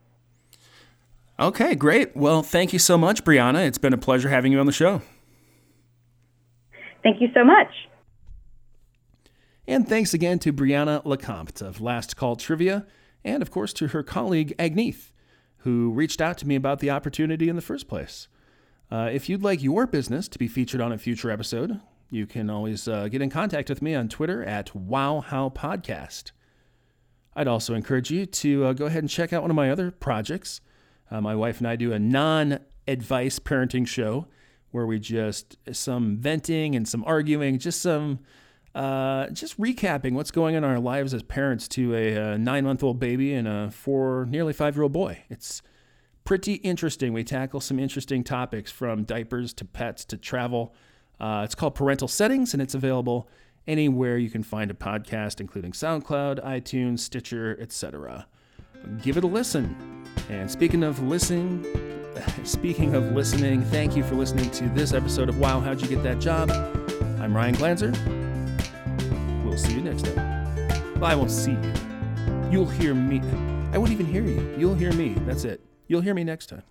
Okay, 1.38 1.74
great. 1.74 2.16
Well, 2.16 2.42
thank 2.42 2.72
you 2.72 2.78
so 2.78 2.96
much, 2.96 3.24
Brianna. 3.24 3.66
It's 3.66 3.78
been 3.78 3.92
a 3.92 3.98
pleasure 3.98 4.28
having 4.28 4.52
you 4.52 4.60
on 4.60 4.66
the 4.66 4.72
show. 4.72 5.02
Thank 7.02 7.20
you 7.20 7.28
so 7.34 7.44
much. 7.44 7.68
And 9.66 9.88
thanks 9.88 10.14
again 10.14 10.38
to 10.40 10.52
Brianna 10.52 11.02
Lecomte 11.04 11.62
of 11.62 11.80
Last 11.80 12.16
Call 12.16 12.36
Trivia, 12.36 12.86
and 13.24 13.42
of 13.42 13.50
course 13.50 13.72
to 13.74 13.88
her 13.88 14.02
colleague 14.02 14.54
Agneath, 14.58 15.10
who 15.58 15.90
reached 15.90 16.20
out 16.20 16.38
to 16.38 16.46
me 16.46 16.54
about 16.54 16.80
the 16.80 16.90
opportunity 16.90 17.48
in 17.48 17.56
the 17.56 17.62
first 17.62 17.88
place. 17.88 18.28
Uh, 18.90 19.08
if 19.12 19.28
you'd 19.28 19.42
like 19.42 19.62
your 19.62 19.86
business 19.86 20.28
to 20.28 20.38
be 20.38 20.46
featured 20.46 20.80
on 20.80 20.92
a 20.92 20.98
future 20.98 21.30
episode, 21.30 21.80
you 22.10 22.26
can 22.26 22.48
always 22.48 22.86
uh, 22.86 23.08
get 23.08 23.22
in 23.22 23.30
contact 23.30 23.68
with 23.68 23.82
me 23.82 23.94
on 23.94 24.08
Twitter 24.08 24.44
at 24.44 24.70
WowHowPodcast. 24.72 26.30
I'd 27.34 27.48
also 27.48 27.74
encourage 27.74 28.10
you 28.10 28.26
to 28.26 28.66
uh, 28.66 28.72
go 28.74 28.86
ahead 28.86 29.02
and 29.02 29.10
check 29.10 29.32
out 29.32 29.42
one 29.42 29.50
of 29.50 29.56
my 29.56 29.70
other 29.70 29.90
projects. 29.90 30.60
Uh, 31.10 31.20
my 31.20 31.34
wife 31.34 31.58
and 31.58 31.68
I 31.68 31.76
do 31.76 31.92
a 31.92 31.98
non 31.98 32.58
advice 32.86 33.38
parenting 33.38 33.86
show 33.86 34.26
where 34.70 34.86
we 34.86 34.98
just 34.98 35.56
some 35.72 36.16
venting 36.16 36.74
and 36.74 36.86
some 36.88 37.04
arguing, 37.06 37.58
just 37.58 37.80
some 37.80 38.20
uh, 38.74 39.28
just 39.28 39.58
recapping 39.60 40.14
what's 40.14 40.32
going 40.32 40.56
on 40.56 40.64
in 40.64 40.70
our 40.70 40.80
lives 40.80 41.14
as 41.14 41.22
parents 41.22 41.68
to 41.68 41.94
a, 41.94 42.14
a 42.14 42.32
uh, 42.32 42.36
nine 42.36 42.64
month 42.64 42.82
old 42.82 42.98
baby 42.98 43.32
and 43.32 43.46
a 43.46 43.70
four, 43.70 44.26
nearly 44.28 44.52
five 44.52 44.74
year 44.74 44.82
old 44.82 44.92
boy. 44.92 45.22
It's 45.30 45.62
pretty 46.24 46.54
interesting. 46.54 47.12
We 47.12 47.22
tackle 47.22 47.60
some 47.60 47.78
interesting 47.78 48.24
topics 48.24 48.72
from 48.72 49.04
diapers 49.04 49.52
to 49.54 49.64
pets 49.64 50.04
to 50.06 50.16
travel. 50.16 50.74
Uh, 51.20 51.42
it's 51.44 51.54
called 51.54 51.76
Parental 51.76 52.08
Settings, 52.08 52.52
and 52.52 52.60
it's 52.60 52.74
available 52.74 53.28
anywhere 53.66 54.18
you 54.18 54.28
can 54.28 54.42
find 54.42 54.70
a 54.70 54.74
podcast, 54.74 55.40
including 55.40 55.72
SoundCloud, 55.72 56.44
iTunes, 56.44 57.00
Stitcher, 57.00 57.56
etc. 57.60 58.26
Give 59.02 59.16
it 59.16 59.24
a 59.24 59.26
listen. 59.26 59.76
And 60.28 60.50
speaking 60.50 60.82
of 60.82 61.02
listening, 61.02 61.64
speaking 62.44 62.94
of 62.94 63.12
listening, 63.12 63.62
thank 63.64 63.96
you 63.96 64.04
for 64.04 64.14
listening 64.14 64.50
to 64.52 64.68
this 64.70 64.92
episode 64.92 65.28
of 65.28 65.38
Wow, 65.38 65.60
How'd 65.60 65.80
You 65.80 65.88
Get 65.88 66.02
That 66.02 66.18
Job? 66.20 66.50
I'm 67.20 67.34
Ryan 67.34 67.54
Glanzer. 67.54 69.44
We'll 69.44 69.58
see 69.58 69.74
you 69.74 69.82
next 69.82 70.06
time. 70.06 71.02
I 71.02 71.14
won't 71.14 71.30
see 71.30 71.52
you. 71.52 71.72
You'll 72.50 72.66
hear 72.66 72.94
me. 72.94 73.20
I 73.72 73.78
won't 73.78 73.90
even 73.90 74.06
hear 74.06 74.22
you. 74.22 74.54
You'll 74.56 74.74
hear 74.74 74.92
me. 74.92 75.14
That's 75.26 75.44
it. 75.44 75.60
You'll 75.86 76.00
hear 76.00 76.14
me 76.14 76.24
next 76.24 76.46
time. 76.46 76.62